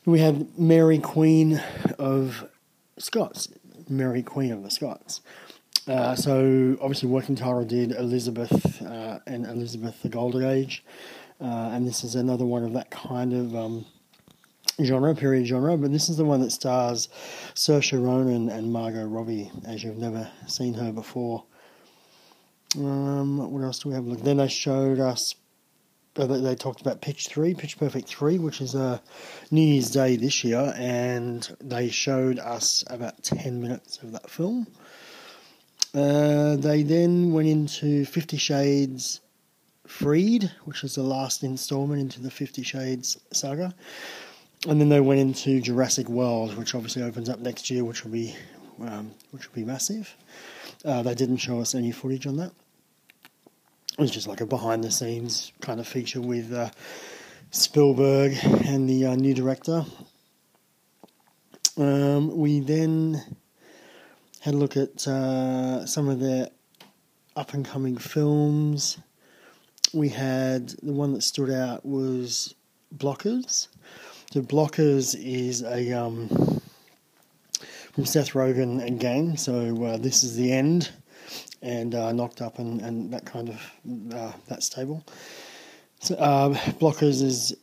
We 0.04 0.20
had 0.20 0.56
Mary 0.56 1.00
Queen 1.00 1.60
of 1.98 2.48
Scots, 2.98 3.48
Mary 3.88 4.22
Queen 4.22 4.52
of 4.52 4.62
the 4.62 4.70
Scots. 4.70 5.22
Uh, 5.86 6.14
so 6.14 6.78
obviously, 6.80 7.08
Working 7.10 7.36
Title 7.36 7.64
did 7.64 7.92
Elizabeth 7.92 8.80
uh, 8.82 9.18
and 9.26 9.44
Elizabeth 9.44 10.00
the 10.02 10.08
Golden 10.08 10.42
Age, 10.42 10.82
uh, 11.40 11.44
and 11.72 11.86
this 11.86 12.04
is 12.04 12.14
another 12.14 12.46
one 12.46 12.64
of 12.64 12.72
that 12.72 12.90
kind 12.90 13.34
of 13.34 13.54
um, 13.54 13.84
genre, 14.82 15.14
period 15.14 15.46
genre. 15.46 15.76
But 15.76 15.92
this 15.92 16.08
is 16.08 16.16
the 16.16 16.24
one 16.24 16.40
that 16.40 16.52
stars 16.52 17.08
Saoirse 17.54 18.02
Ronan 18.02 18.48
and 18.48 18.72
Margot 18.72 19.04
Robbie, 19.04 19.50
as 19.66 19.84
you've 19.84 19.98
never 19.98 20.30
seen 20.46 20.72
her 20.74 20.90
before. 20.90 21.44
Um, 22.76 23.52
what 23.52 23.62
else 23.62 23.80
do 23.80 23.90
we 23.90 23.94
have? 23.94 24.06
Look, 24.06 24.22
then 24.22 24.38
they 24.38 24.48
showed 24.48 25.00
us. 25.00 25.34
Uh, 26.16 26.26
they, 26.26 26.40
they 26.40 26.54
talked 26.54 26.80
about 26.80 27.02
Pitch 27.02 27.26
Three, 27.26 27.52
Pitch 27.54 27.76
Perfect 27.76 28.08
Three, 28.08 28.38
which 28.38 28.62
is 28.62 28.74
a 28.74 29.02
New 29.50 29.60
Year's 29.60 29.90
Day 29.90 30.16
this 30.16 30.44
year, 30.44 30.72
and 30.76 31.46
they 31.60 31.90
showed 31.90 32.38
us 32.38 32.84
about 32.88 33.22
ten 33.22 33.60
minutes 33.60 33.98
of 33.98 34.12
that 34.12 34.30
film. 34.30 34.66
Uh, 35.94 36.56
they 36.56 36.82
then 36.82 37.32
went 37.32 37.46
into 37.46 38.04
Fifty 38.04 38.36
Shades 38.36 39.20
Freed, 39.86 40.50
which 40.64 40.82
is 40.82 40.96
the 40.96 41.02
last 41.02 41.44
installment 41.44 42.00
into 42.00 42.20
the 42.20 42.30
Fifty 42.30 42.62
Shades 42.62 43.18
saga, 43.32 43.72
and 44.66 44.80
then 44.80 44.88
they 44.88 45.00
went 45.00 45.20
into 45.20 45.60
Jurassic 45.60 46.08
World, 46.08 46.56
which 46.56 46.74
obviously 46.74 47.02
opens 47.02 47.28
up 47.28 47.38
next 47.38 47.70
year, 47.70 47.84
which 47.84 48.02
will 48.02 48.10
be 48.10 48.34
um, 48.80 49.12
which 49.30 49.48
will 49.48 49.54
be 49.54 49.64
massive. 49.64 50.14
Uh, 50.84 51.02
they 51.02 51.14
didn't 51.14 51.36
show 51.36 51.60
us 51.60 51.74
any 51.74 51.92
footage 51.92 52.26
on 52.26 52.36
that. 52.38 52.52
It 53.92 54.00
was 54.00 54.10
just 54.10 54.26
like 54.26 54.40
a 54.40 54.46
behind 54.46 54.82
the 54.82 54.90
scenes 54.90 55.52
kind 55.60 55.78
of 55.78 55.86
feature 55.86 56.20
with 56.20 56.52
uh, 56.52 56.70
Spielberg 57.52 58.36
and 58.66 58.88
the 58.88 59.06
uh, 59.06 59.14
new 59.14 59.34
director. 59.34 59.84
Um, 61.76 62.36
we 62.36 62.58
then 62.58 63.36
had 64.44 64.52
a 64.52 64.58
look 64.58 64.76
at 64.76 65.08
uh, 65.08 65.86
some 65.86 66.06
of 66.06 66.20
their 66.20 66.50
up 67.34 67.54
and 67.54 67.64
coming 67.64 67.96
films. 67.96 68.98
We 69.94 70.10
had 70.10 70.68
the 70.82 70.92
one 70.92 71.14
that 71.14 71.22
stood 71.22 71.50
out 71.50 71.86
was 71.86 72.54
Blockers. 72.94 73.68
So 74.32 74.42
Blockers 74.42 75.16
is 75.18 75.62
a 75.62 75.92
um, 75.94 76.28
from 77.94 78.04
Seth 78.04 78.32
Rogen 78.32 78.86
and 78.86 79.00
gang. 79.00 79.38
So 79.38 79.82
uh, 79.82 79.96
this 79.96 80.22
is 80.22 80.36
the 80.36 80.52
end, 80.52 80.90
and 81.62 81.94
uh, 81.94 82.12
knocked 82.12 82.42
up 82.42 82.58
and, 82.58 82.82
and 82.82 83.10
that 83.14 83.24
kind 83.24 83.48
of 83.48 84.14
uh, 84.14 84.32
that 84.48 84.62
stable. 84.62 85.02
So, 86.00 86.16
uh, 86.16 86.52
Blockers 86.82 87.22
is 87.22 87.56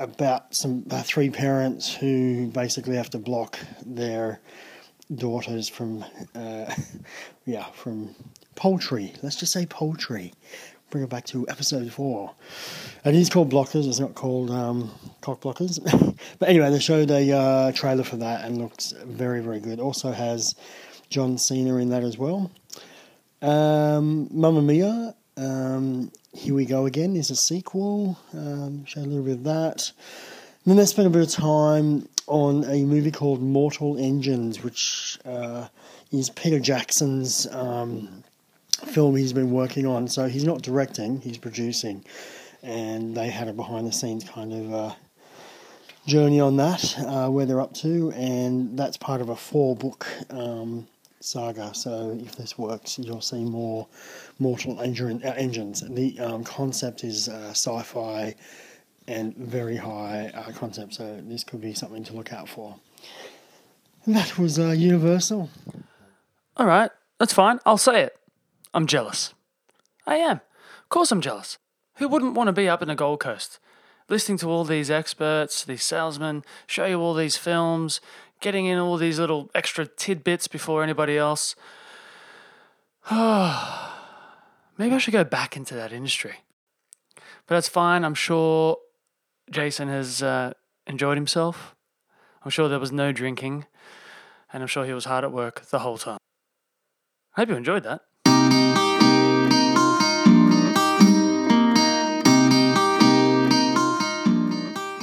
about 0.00 0.52
some 0.52 0.84
uh, 0.90 1.04
three 1.04 1.30
parents 1.30 1.94
who 1.94 2.48
basically 2.48 2.96
have 2.96 3.10
to 3.10 3.18
block 3.18 3.56
their 3.86 4.40
daughters 5.14 5.68
from 5.68 6.04
uh, 6.34 6.72
yeah 7.44 7.66
from 7.72 8.14
poultry. 8.54 9.12
Let's 9.22 9.36
just 9.36 9.52
say 9.52 9.66
poultry. 9.66 10.32
Bring 10.90 11.04
it 11.04 11.10
back 11.10 11.24
to 11.26 11.48
episode 11.48 11.90
four. 11.90 12.32
It 13.04 13.14
is 13.14 13.30
called 13.30 13.50
Blockers. 13.50 13.88
It's 13.88 13.98
not 13.98 14.14
called 14.14 14.50
um, 14.50 14.90
Cock 15.22 15.40
Blockers. 15.40 15.80
but 16.38 16.48
anyway, 16.48 16.70
they 16.70 16.78
showed 16.78 17.10
a 17.10 17.32
uh, 17.32 17.72
trailer 17.72 18.04
for 18.04 18.16
that 18.16 18.44
and 18.44 18.58
looks 18.58 18.92
very 19.04 19.40
very 19.40 19.60
good. 19.60 19.80
Also 19.80 20.12
has 20.12 20.54
John 21.08 21.38
Cena 21.38 21.76
in 21.76 21.88
that 21.90 22.04
as 22.04 22.18
well. 22.18 22.50
Um, 23.40 24.28
Mamma 24.30 24.62
Mia. 24.62 25.14
Um, 25.36 26.12
Here 26.34 26.54
we 26.54 26.66
go 26.66 26.86
again 26.86 27.16
is 27.16 27.30
a 27.30 27.36
sequel. 27.36 28.18
Um, 28.34 28.84
show 28.84 29.00
a 29.00 29.02
little 29.02 29.24
bit 29.24 29.38
of 29.38 29.44
that. 29.44 29.92
Then 30.64 30.76
they 30.76 30.86
spent 30.86 31.08
a 31.08 31.10
bit 31.10 31.22
of 31.22 31.30
time 31.30 32.08
on 32.28 32.64
a 32.64 32.84
movie 32.84 33.10
called 33.10 33.42
Mortal 33.42 33.98
Engines, 33.98 34.62
which 34.62 35.18
uh, 35.24 35.66
is 36.12 36.30
Peter 36.30 36.60
Jackson's 36.60 37.48
um, 37.52 38.22
film 38.86 39.16
he's 39.16 39.32
been 39.32 39.50
working 39.50 39.86
on. 39.86 40.06
So 40.06 40.28
he's 40.28 40.44
not 40.44 40.62
directing, 40.62 41.20
he's 41.20 41.38
producing. 41.38 42.04
And 42.62 43.16
they 43.16 43.28
had 43.28 43.48
a 43.48 43.52
behind 43.52 43.88
the 43.88 43.92
scenes 43.92 44.22
kind 44.22 44.52
of 44.52 44.72
uh, 44.72 44.94
journey 46.06 46.38
on 46.38 46.56
that, 46.58 46.94
uh, 46.98 47.28
where 47.28 47.44
they're 47.44 47.60
up 47.60 47.74
to. 47.74 48.12
And 48.12 48.78
that's 48.78 48.96
part 48.96 49.20
of 49.20 49.30
a 49.30 49.36
four 49.36 49.74
book 49.74 50.06
um, 50.30 50.86
saga. 51.18 51.74
So 51.74 52.16
if 52.22 52.36
this 52.36 52.56
works, 52.56 53.00
you'll 53.00 53.20
see 53.20 53.44
more 53.44 53.88
Mortal 54.38 54.80
engine, 54.80 55.22
uh, 55.24 55.34
Engines. 55.36 55.82
The 55.88 56.20
um, 56.20 56.44
concept 56.44 57.02
is 57.02 57.28
uh, 57.28 57.50
sci 57.50 57.82
fi 57.82 58.36
and 59.06 59.36
very 59.36 59.76
high 59.76 60.30
uh, 60.34 60.52
concept, 60.52 60.94
so 60.94 61.20
this 61.22 61.44
could 61.44 61.60
be 61.60 61.74
something 61.74 62.04
to 62.04 62.12
look 62.14 62.32
out 62.32 62.48
for. 62.48 62.76
And 64.04 64.16
that 64.16 64.38
was 64.38 64.58
uh, 64.58 64.68
Universal. 64.68 65.50
All 66.56 66.66
right, 66.66 66.90
that's 67.18 67.32
fine. 67.32 67.60
I'll 67.64 67.78
say 67.78 68.02
it. 68.02 68.16
I'm 68.74 68.86
jealous. 68.86 69.34
I 70.06 70.16
am. 70.16 70.40
Of 70.82 70.88
course, 70.88 71.12
I'm 71.12 71.20
jealous. 71.20 71.58
Who 71.96 72.08
wouldn't 72.08 72.34
want 72.34 72.48
to 72.48 72.52
be 72.52 72.68
up 72.68 72.82
in 72.82 72.88
the 72.88 72.94
Gold 72.94 73.20
Coast, 73.20 73.58
listening 74.08 74.38
to 74.38 74.48
all 74.48 74.64
these 74.64 74.90
experts, 74.90 75.64
these 75.64 75.84
salesmen, 75.84 76.44
show 76.66 76.86
you 76.86 77.00
all 77.00 77.14
these 77.14 77.36
films, 77.36 78.00
getting 78.40 78.66
in 78.66 78.78
all 78.78 78.96
these 78.96 79.18
little 79.18 79.50
extra 79.54 79.86
tidbits 79.86 80.48
before 80.48 80.82
anybody 80.82 81.16
else? 81.16 81.54
Maybe 83.10 84.94
I 84.94 84.98
should 84.98 85.12
go 85.12 85.24
back 85.24 85.56
into 85.56 85.74
that 85.74 85.92
industry. 85.92 86.36
But 87.46 87.56
that's 87.56 87.68
fine. 87.68 88.04
I'm 88.04 88.14
sure 88.14 88.78
Jason 89.50 89.88
has 89.88 90.22
uh, 90.22 90.52
enjoyed 90.86 91.16
himself. 91.16 91.74
I'm 92.44 92.50
sure 92.50 92.68
there 92.68 92.78
was 92.80 92.92
no 92.92 93.12
drinking, 93.12 93.66
and 94.52 94.62
I'm 94.62 94.66
sure 94.66 94.84
he 94.84 94.92
was 94.92 95.04
hard 95.04 95.24
at 95.24 95.32
work 95.32 95.66
the 95.66 95.80
whole 95.80 95.98
time. 95.98 96.18
I 97.36 97.40
hope 97.40 97.48
you 97.50 97.56
enjoyed 97.56 97.84
that. 97.84 98.02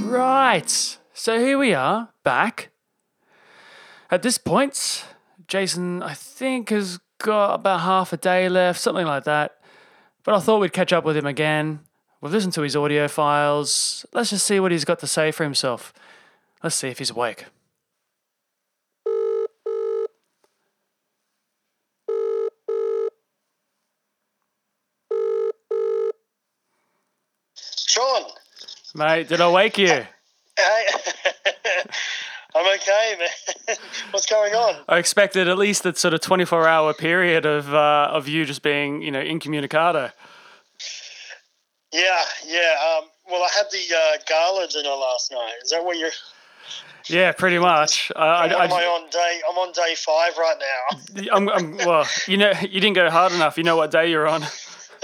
Right, 0.02 0.97
so 1.13 1.39
here 1.39 1.58
we 1.58 1.73
are, 1.73 2.10
back. 2.23 2.71
At 4.12 4.23
this 4.23 4.38
point, 4.38 5.06
Jason, 5.47 6.02
I 6.02 6.13
think, 6.13 6.69
has 6.69 6.99
got 7.19 7.54
about 7.56 7.82
half 7.82 8.12
a 8.12 8.17
day 8.17 8.49
left, 8.49 8.80
something 8.80 9.06
like 9.06 9.25
that. 9.25 9.58
But 10.23 10.36
I 10.36 10.39
thought 10.39 10.60
we'd 10.60 10.73
catch 10.73 10.91
up 10.91 11.06
with 11.06 11.15
him 11.15 11.25
again. 11.25 11.82
We've 12.21 12.34
listened 12.34 12.53
to 12.53 12.62
his 12.63 12.75
audio 12.75 13.08
files. 13.08 14.05
Let's 14.13 14.32
just 14.32 14.45
see 14.45 14.60
what 14.60 14.73
he's 14.73 14.84
got 14.84 14.99
to 14.99 15.08
say 15.08 15.32
for 15.32 15.43
himself. 15.45 15.93
Let's 16.62 16.75
see 16.75 16.89
if 16.89 16.99
he's 16.99 17.12
awake. 17.12 17.45
Sean, 27.55 28.23
Mate, 28.93 29.29
did 29.29 29.39
I 29.39 29.49
wake 29.49 29.77
you? 29.77 29.88
hey, 29.88 30.05
I'm 32.55 32.75
okay, 32.75 33.15
man. 33.17 33.77
What's 34.12 34.25
going 34.25 34.53
on? 34.53 34.84
I 34.89 34.97
expected 34.97 35.47
at 35.47 35.58
least 35.58 35.84
that 35.84 35.97
sort 35.97 36.13
of 36.13 36.19
24 36.19 36.67
hour 36.67 36.93
period 36.93 37.45
of, 37.45 37.73
uh, 37.73 38.10
of 38.12 38.27
you 38.27 38.43
just 38.43 38.62
being, 38.62 39.01
you 39.01 39.12
know, 39.12 39.21
incommunicado. 39.21 40.12
Yeah, 41.91 42.21
yeah. 42.47 42.75
Um, 42.97 43.06
well, 43.30 43.43
I 43.43 43.49
had 43.56 43.65
the 43.71 43.95
uh, 43.95 44.17
gala 44.28 44.67
dinner 44.67 44.89
last 44.89 45.32
night. 45.32 45.54
Is 45.63 45.71
that 45.71 45.84
what 45.84 45.97
you're? 45.97 46.12
Yeah, 47.08 47.32
pretty 47.32 47.58
much. 47.58 48.12
Uh, 48.15 48.19
I, 48.19 48.45
am 48.65 48.71
I, 48.71 48.84
on 48.86 49.10
day? 49.10 49.41
I'm 49.49 49.58
on 49.58 49.71
day 49.71 49.95
five 49.95 50.38
right 50.38 50.58
now. 50.60 51.34
I'm, 51.36 51.49
I'm, 51.49 51.78
well, 51.78 52.06
you 52.28 52.38
know, 52.38 52.52
you 52.62 52.80
didn't 52.80 52.93
go 52.93 53.10
hard 53.10 53.32
enough. 53.32 53.58
You 53.58 53.63
know 53.63 53.75
what 53.75 53.89
day 53.91 54.10
you're 54.12 54.28
on. 54.28 54.41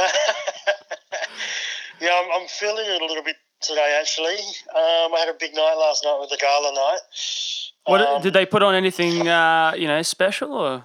yeah, 2.00 2.12
I'm, 2.14 2.42
I'm 2.42 2.48
feeling 2.48 2.86
it 2.86 3.02
a 3.02 3.06
little 3.06 3.24
bit 3.24 3.38
today. 3.62 3.98
Actually, 4.00 4.36
um, 4.76 5.14
I 5.14 5.18
had 5.26 5.30
a 5.30 5.38
big 5.40 5.56
night 5.56 5.76
last 5.80 6.04
night 6.04 6.18
with 6.20 6.30
the 6.30 6.38
gala 6.38 6.74
night. 6.74 7.00
What 7.86 8.02
Um, 8.02 8.22
did 8.22 8.34
they 8.34 8.46
put 8.46 8.62
on 8.64 8.76
anything, 8.76 9.28
uh, 9.28 9.74
you 9.78 9.88
know, 9.88 10.02
special 10.02 10.54
or? 10.54 10.84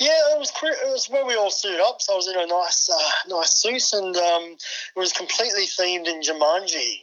Yeah, 0.00 0.10
it 0.34 0.38
was 0.38 0.50
it 0.62 0.88
was 0.90 1.06
where 1.10 1.24
we 1.26 1.34
all 1.34 1.50
suited 1.50 1.80
up. 1.80 2.00
So 2.00 2.12
I 2.12 2.16
was 2.16 2.28
in 2.28 2.38
a 2.38 2.46
nice 2.46 2.88
uh, 2.88 3.36
nice 3.36 3.54
suit, 3.56 3.82
and 3.92 4.16
um, 4.16 4.42
it 4.44 4.98
was 4.98 5.12
completely 5.12 5.64
themed 5.66 6.06
in 6.06 6.20
Jumanji. 6.20 7.00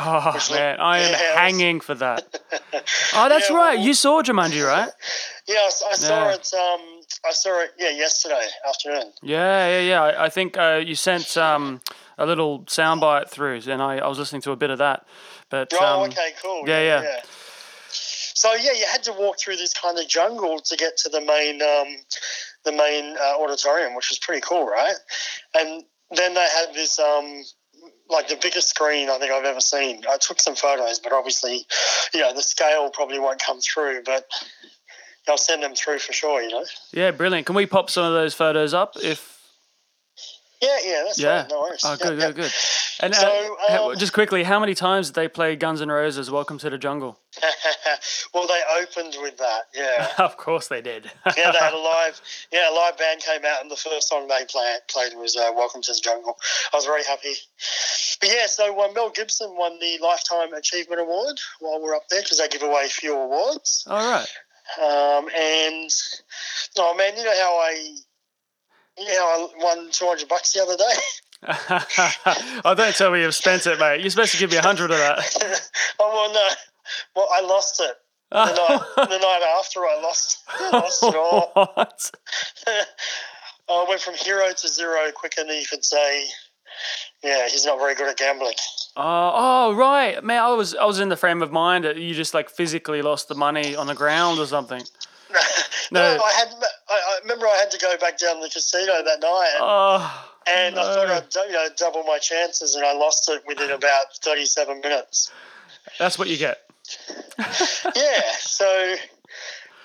Oh 0.00 0.30
Which 0.32 0.50
man, 0.52 0.78
I 0.78 0.98
am 0.98 1.10
yeah, 1.12 1.18
was- 1.30 1.38
hanging 1.38 1.80
for 1.80 1.94
that. 1.96 2.40
Oh, 3.14 3.28
that's 3.28 3.50
Yeah, 3.50 3.56
right. 3.56 3.76
well- 3.78 3.86
You 3.86 3.94
saw 3.94 4.22
Jumanji, 4.22 4.64
right? 4.66 4.88
Yeah, 5.48 5.56
I 5.66 5.70
saw 5.70 6.28
Yeah. 6.28 6.34
it. 6.34 6.54
Um, 6.54 6.80
I 7.26 7.32
saw 7.32 7.60
it. 7.62 7.70
Yeah, 7.78 7.90
yesterday 7.90 8.46
afternoon. 8.68 9.12
Yeah, 9.22 9.68
yeah, 9.68 9.80
yeah. 9.80 10.02
I, 10.02 10.26
I 10.26 10.28
think 10.28 10.56
uh, 10.56 10.80
you 10.84 10.94
sent 10.94 11.36
um, 11.36 11.80
a 12.16 12.24
little 12.26 12.60
soundbite 12.64 13.28
through, 13.28 13.62
and 13.66 13.82
I, 13.82 13.98
I 13.98 14.06
was 14.08 14.18
listening 14.18 14.42
to 14.42 14.52
a 14.52 14.56
bit 14.56 14.70
of 14.70 14.78
that. 14.78 15.04
But 15.50 15.72
Oh, 15.74 16.02
um, 16.04 16.10
okay, 16.10 16.30
cool. 16.42 16.62
yeah, 16.68 16.80
yeah. 17.02 17.20
So 18.38 18.54
yeah, 18.54 18.70
you 18.70 18.86
had 18.86 19.02
to 19.02 19.12
walk 19.12 19.40
through 19.40 19.56
this 19.56 19.74
kind 19.74 19.98
of 19.98 20.06
jungle 20.06 20.60
to 20.60 20.76
get 20.76 20.96
to 20.98 21.08
the 21.08 21.20
main, 21.20 21.60
um, 21.60 21.96
the 22.64 22.70
main 22.70 23.16
uh, 23.16 23.42
auditorium, 23.42 23.96
which 23.96 24.10
was 24.10 24.20
pretty 24.20 24.40
cool, 24.42 24.64
right? 24.64 24.94
And 25.56 25.82
then 26.12 26.34
they 26.34 26.46
had 26.56 26.72
this, 26.72 27.00
um, 27.00 27.42
like 28.08 28.28
the 28.28 28.38
biggest 28.40 28.68
screen 28.68 29.10
I 29.10 29.18
think 29.18 29.32
I've 29.32 29.44
ever 29.44 29.60
seen. 29.60 30.04
I 30.08 30.18
took 30.18 30.38
some 30.38 30.54
photos, 30.54 31.00
but 31.00 31.12
obviously, 31.12 31.66
you 32.14 32.20
know, 32.20 32.32
the 32.32 32.42
scale 32.42 32.90
probably 32.90 33.18
won't 33.18 33.42
come 33.44 33.58
through, 33.58 34.02
but 34.04 34.24
I'll 35.28 35.36
send 35.36 35.64
them 35.64 35.74
through 35.74 35.98
for 35.98 36.12
sure. 36.12 36.40
You 36.40 36.50
know. 36.50 36.64
yeah, 36.92 37.10
brilliant. 37.10 37.44
Can 37.44 37.56
we 37.56 37.66
pop 37.66 37.90
some 37.90 38.04
of 38.04 38.12
those 38.12 38.34
photos 38.34 38.72
up? 38.72 38.94
If 39.02 39.37
Yeah, 40.60 40.76
yeah, 40.84 41.02
that's 41.06 41.18
yeah, 41.20 41.42
fine. 41.42 41.48
No 41.50 41.60
worries. 41.60 41.80
oh, 41.84 41.90
Yeah, 42.00 42.06
good, 42.08 42.18
yeah. 42.18 42.26
good, 42.28 42.36
good. 42.36 42.52
And 43.00 43.14
uh, 43.14 43.16
So, 43.16 43.56
how- 43.68 43.90
um, 43.92 43.96
just 43.98 44.12
quickly, 44.12 44.42
how 44.42 44.58
many 44.58 44.74
times 44.74 45.08
did 45.08 45.14
they 45.14 45.28
play 45.28 45.54
Guns 45.54 45.80
N' 45.80 45.88
Roses' 45.88 46.30
"Welcome 46.32 46.58
to 46.58 46.68
the 46.70 46.78
Jungle"? 46.78 47.18
well, 48.34 48.46
they 48.48 48.60
opened 48.80 49.14
with 49.22 49.36
that. 49.38 49.62
Yeah. 49.72 50.08
of 50.18 50.36
course 50.36 50.66
they 50.66 50.80
did. 50.82 51.10
yeah, 51.36 51.52
they 51.52 51.58
had 51.58 51.72
a 51.74 51.78
live, 51.94 52.20
yeah, 52.52 52.72
a 52.72 52.74
live 52.74 52.98
band 52.98 53.20
came 53.20 53.44
out, 53.44 53.60
and 53.62 53.70
the 53.70 53.76
first 53.76 54.08
song 54.08 54.26
they 54.26 54.44
play, 54.48 54.74
played 54.88 55.12
was 55.16 55.36
uh, 55.36 55.50
"Welcome 55.54 55.82
to 55.82 55.92
the 55.92 56.00
Jungle." 56.00 56.36
I 56.72 56.76
was 56.76 56.86
very 56.86 57.04
happy. 57.04 57.34
But 58.20 58.30
yeah, 58.30 58.46
so 58.46 58.80
uh, 58.80 58.88
Mel 58.92 59.10
Gibson 59.10 59.54
won 59.56 59.78
the 59.78 59.98
Lifetime 60.02 60.52
Achievement 60.54 61.00
Award 61.00 61.38
while 61.60 61.80
we're 61.80 61.94
up 61.94 62.08
there 62.10 62.22
because 62.22 62.38
they 62.38 62.48
give 62.48 62.62
away 62.62 62.82
a 62.86 62.88
few 62.88 63.14
awards. 63.14 63.84
All 63.88 63.96
right. 63.96 64.28
Um, 64.82 65.28
and 65.34 65.90
oh 66.78 66.94
man, 66.96 67.16
you 67.16 67.24
know 67.24 67.36
how 67.40 67.56
I, 67.58 67.94
how 69.06 69.26
I 69.26 69.48
won 69.62 69.90
two 69.90 70.06
hundred 70.06 70.28
bucks 70.28 70.52
the 70.52 70.62
other 70.62 70.76
day. 70.76 70.94
oh, 72.64 72.74
don't 72.74 72.94
tell 72.96 73.12
me 73.12 73.22
you've 73.22 73.34
spent 73.34 73.66
it, 73.66 73.78
mate. 73.78 74.00
You're 74.00 74.10
supposed 74.10 74.32
to 74.32 74.38
give 74.38 74.50
me 74.50 74.56
a 74.56 74.62
hundred 74.62 74.90
of 74.90 74.98
that. 74.98 75.70
oh 76.00 76.12
well, 76.12 76.32
no, 76.32 76.48
well 77.14 77.28
I 77.32 77.40
lost 77.42 77.80
it. 77.80 77.96
The 78.30 78.44
night, 78.44 79.08
the 79.08 79.18
night 79.18 79.42
after, 79.58 79.80
I 79.80 80.00
lost, 80.02 80.42
I 80.48 80.70
lost 80.70 81.02
it 81.02 81.14
all. 81.14 81.50
what? 81.54 82.10
I 83.70 83.86
went 83.88 84.00
from 84.00 84.14
hero 84.14 84.50
to 84.50 84.68
zero 84.68 85.10
quicker 85.14 85.44
than 85.44 85.56
you 85.56 85.66
could 85.68 85.84
say. 85.84 86.24
Yeah, 87.22 87.48
he's 87.48 87.64
not 87.64 87.78
very 87.78 87.94
good 87.94 88.08
at 88.08 88.16
gambling. 88.16 88.54
Oh, 88.96 89.32
oh, 89.34 89.74
right, 89.74 90.22
man. 90.22 90.42
I 90.42 90.48
was 90.52 90.74
I 90.74 90.84
was 90.84 91.00
in 91.00 91.08
the 91.08 91.16
frame 91.16 91.42
of 91.42 91.50
mind 91.50 91.84
that 91.84 91.96
you 91.96 92.14
just 92.14 92.34
like 92.34 92.50
physically 92.50 93.02
lost 93.02 93.28
the 93.28 93.34
money 93.34 93.74
on 93.74 93.86
the 93.86 93.94
ground 93.94 94.38
or 94.38 94.46
something. 94.46 94.82
No, 95.30 96.16
No. 96.16 96.22
I 96.24 96.32
had 96.32 96.48
I 96.88 97.18
remember 97.22 97.46
I 97.46 97.56
had 97.56 97.70
to 97.72 97.78
go 97.78 97.96
back 97.98 98.18
down 98.18 98.36
to 98.36 98.42
the 98.42 98.50
casino 98.50 99.02
that 99.04 99.20
night, 99.20 99.50
and, 99.54 99.60
Oh, 99.62 100.28
and 100.46 100.78
I 100.78 100.82
thought 100.82 101.08
I'd 101.08 101.34
you 101.48 101.52
know 101.52 101.68
double 101.76 102.02
my 102.04 102.18
chances, 102.18 102.74
and 102.74 102.84
I 102.84 102.92
lost 102.94 103.28
it 103.28 103.42
within 103.46 103.70
about 103.70 104.16
thirty-seven 104.22 104.80
minutes. 104.80 105.30
that's 105.98 106.18
what 106.18 106.28
you 106.28 106.36
get. 106.36 106.58
yeah, 107.38 108.20
so 108.40 108.94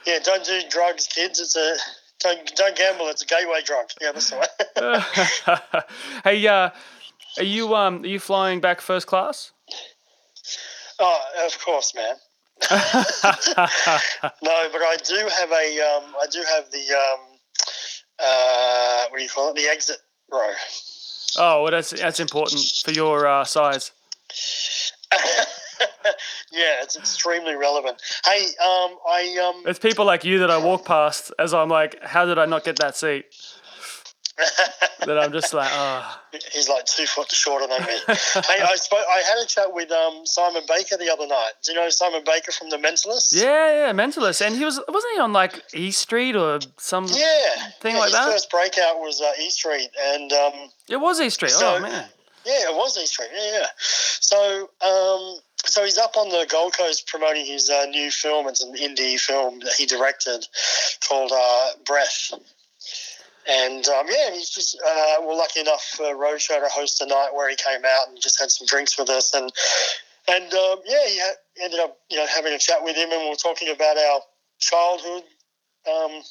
yeah, 0.06 0.20
don't 0.24 0.46
do 0.46 0.62
drugs, 0.70 1.08
kids. 1.08 1.40
It's 1.40 1.56
a 1.56 1.76
don't 2.20 2.56
don't 2.56 2.76
gamble. 2.76 3.08
It's 3.10 3.22
a 3.22 3.26
gateway 3.26 3.62
drug. 3.64 3.86
Yeah, 4.02 4.12
that's 4.14 4.30
the 4.30 4.38
way. 4.38 5.82
hey, 6.24 6.48
uh, 6.48 6.70
are 7.38 7.44
you 7.44 7.76
um 7.76 8.04
are 8.04 8.08
you 8.08 8.20
flying 8.20 8.62
back 8.62 8.80
first 8.82 9.08
class? 9.08 9.52
oh, 11.00 11.20
of 11.46 11.60
course, 11.66 11.94
man. 11.96 12.16
no, 12.72 14.56
but 14.72 14.82
I 14.82 14.98
do 15.04 15.16
have 15.16 15.52
a 15.52 15.80
um, 15.82 16.16
I 16.22 16.28
do 16.32 16.44
have 16.56 16.72
the 16.72 16.94
um, 16.96 17.20
uh, 18.20 19.04
what 19.10 19.18
do 19.18 19.24
you 19.24 19.30
call 19.30 19.50
it? 19.50 19.56
The 19.56 19.68
exit 19.68 19.98
row. 20.32 20.52
Oh, 21.38 21.64
well, 21.64 21.72
that's 21.72 21.92
that's 21.92 22.20
important 22.20 22.62
for 22.84 22.92
your 22.92 23.28
uh, 23.28 23.44
size. 23.44 23.92
yeah, 26.52 26.82
it's 26.82 26.96
extremely 26.96 27.56
relevant. 27.56 28.02
Hey, 28.26 28.46
um, 28.64 28.98
I 29.08 29.54
um, 29.54 29.64
It's 29.66 29.80
people 29.80 30.06
like 30.06 30.24
you 30.24 30.40
that 30.40 30.52
I 30.52 30.58
walk 30.58 30.86
past 30.86 31.32
as 31.40 31.54
I'm 31.54 31.70
like, 31.70 32.02
how 32.04 32.26
did 32.26 32.38
I 32.38 32.46
not 32.46 32.64
get 32.64 32.78
that 32.78 32.96
seat? 32.96 33.26
that 35.06 35.20
I'm 35.20 35.32
just 35.32 35.54
like, 35.54 35.70
oh. 35.72 36.20
he's 36.52 36.68
like 36.68 36.86
two 36.86 37.06
foot 37.06 37.32
shorter 37.32 37.68
than 37.68 37.82
me. 37.86 37.94
hey, 38.08 38.62
I 38.64 38.76
spoke. 38.76 39.06
I 39.08 39.22
had 39.22 39.44
a 39.44 39.46
chat 39.48 39.74
with 39.74 39.92
um, 39.92 40.26
Simon 40.26 40.64
Baker 40.68 40.98
the 40.98 41.12
other 41.12 41.28
night. 41.28 41.52
Do 41.64 41.72
you 41.72 41.80
know 41.80 41.90
Simon 41.90 42.24
Baker 42.26 42.52
from 42.52 42.70
The 42.70 42.78
Mentalist? 42.78 43.34
Yeah, 43.34 43.88
yeah, 43.88 43.94
mentalist, 43.94 44.46
and 44.46 44.56
he 44.56 44.66
was 44.66 44.82
wasn't 44.88 45.14
he 45.14 45.20
on 45.20 45.34
like 45.34 45.62
E 45.74 45.92
Street 45.92 46.36
or 46.36 46.60
some? 46.78 47.06
Yeah, 47.06 47.70
Thing 47.80 47.94
yeah, 47.96 48.00
like 48.00 48.06
his 48.10 48.14
that? 48.14 48.32
first 48.32 48.50
breakout 48.50 49.00
was 49.00 49.22
uh, 49.22 49.32
E 49.42 49.50
Street, 49.50 49.90
and 50.02 50.32
um, 50.34 50.54
It 50.90 50.98
was 50.98 51.22
E 51.22 51.30
Street. 51.30 51.52
So- 51.52 51.76
oh 51.76 51.80
man. 51.80 52.10
yeah, 52.46 52.70
it 52.72 52.76
was 52.76 52.98
E 52.98 53.06
Street. 53.06 53.30
Yeah, 53.36 53.60
yeah. 53.60 53.66
So, 53.78 54.70
um, 54.82 55.40
so 55.66 55.84
he's 55.84 55.98
up 56.00 56.18
on 56.18 56.30
the 56.30 56.48
Gold 56.50 56.76
Coast 56.76 57.08
promoting 57.08 57.46
his 57.46 57.70
uh, 57.70 57.86
new 57.86 58.10
film. 58.10 58.48
It's 58.48 58.64
an 58.64 58.74
indie 58.76 59.20
film 59.20 59.60
that 59.60 59.74
he 59.74 59.86
directed 59.86 60.48
called 61.08 61.32
uh, 61.34 61.70
Breath. 61.86 62.34
And 63.50 63.86
um, 63.88 64.06
yeah, 64.10 64.32
he's 64.32 64.50
just 64.50 64.80
uh, 64.86 65.16
we're 65.22 65.36
lucky 65.36 65.60
enough 65.60 65.84
for 65.84 66.06
Roadshow 66.16 66.60
to 66.60 66.70
host 66.70 67.02
a 67.02 67.06
night 67.06 67.30
where 67.34 67.50
he 67.50 67.56
came 67.56 67.84
out 67.86 68.08
and 68.10 68.20
just 68.22 68.40
had 68.40 68.50
some 68.52 68.66
drinks 68.68 68.98
with 68.98 69.10
us, 69.10 69.34
and 69.34 69.52
and 70.30 70.54
um, 70.54 70.80
yeah, 70.86 71.06
he 71.08 71.20
ha- 71.20 71.36
ended 71.62 71.80
up 71.80 71.98
you 72.10 72.18
know 72.18 72.26
having 72.28 72.54
a 72.54 72.60
chat 72.60 72.84
with 72.84 72.96
him, 72.96 73.12
and 73.12 73.22
we 73.22 73.30
were 73.30 73.36
talking 73.36 73.70
about 73.70 73.98
our 73.98 74.22
childhood, 74.60 75.24
um, 75.92 76.22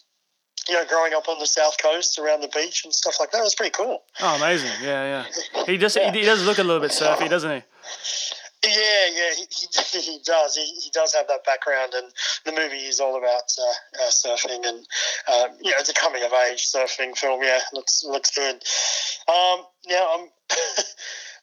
you 0.69 0.75
know, 0.75 0.85
growing 0.87 1.13
up 1.13 1.29
on 1.29 1.39
the 1.39 1.47
south 1.47 1.77
coast 1.83 2.19
around 2.19 2.41
the 2.41 2.49
beach 2.49 2.85
and 2.85 2.95
stuff 2.95 3.17
like 3.21 3.31
that. 3.33 3.39
It 3.41 3.45
was 3.45 3.55
pretty 3.55 3.73
cool. 3.73 4.03
Oh, 4.21 4.37
amazing. 4.37 4.71
Yeah, 4.83 5.25
yeah. 5.55 5.65
He 5.67 5.77
just 5.77 5.97
Yeah. 5.97 6.13
he, 6.13 6.21
he 6.21 6.25
does 6.25 6.43
look 6.47 6.59
a 6.59 6.63
little 6.63 6.81
bit 6.81 6.93
surfy, 6.93 7.29
doesn't 7.29 7.51
he? 7.51 7.63
Yeah, 8.65 9.07
yeah, 9.15 9.35
he, 9.37 9.47
he, 9.51 10.01
he 10.01 10.19
does. 10.25 10.57
He, 10.57 10.65
he 10.65 10.91
does 10.91 11.15
have 11.15 11.29
that 11.29 11.45
background, 11.45 11.93
and 11.95 12.13
the 12.45 12.53
movie 12.53 12.87
is 12.87 13.01
all 13.01 13.17
about 13.17 13.53
uh, 13.59 14.05
uh, 14.05 14.11
surfing 14.11 14.67
and 14.67 14.87
uh, 15.29 15.49
yeah, 15.61 15.75
it's 15.79 15.89
a 15.89 15.95
coming 15.95 16.23
of 16.23 16.33
age 16.33 16.67
surfing 16.67 17.17
film. 17.17 17.43
Yeah, 17.43 17.61
looks 17.73 18.05
looks 18.05 18.31
good. 18.31 18.57
Um, 19.29 19.65
now 19.89 20.09
I'm. 20.15 20.29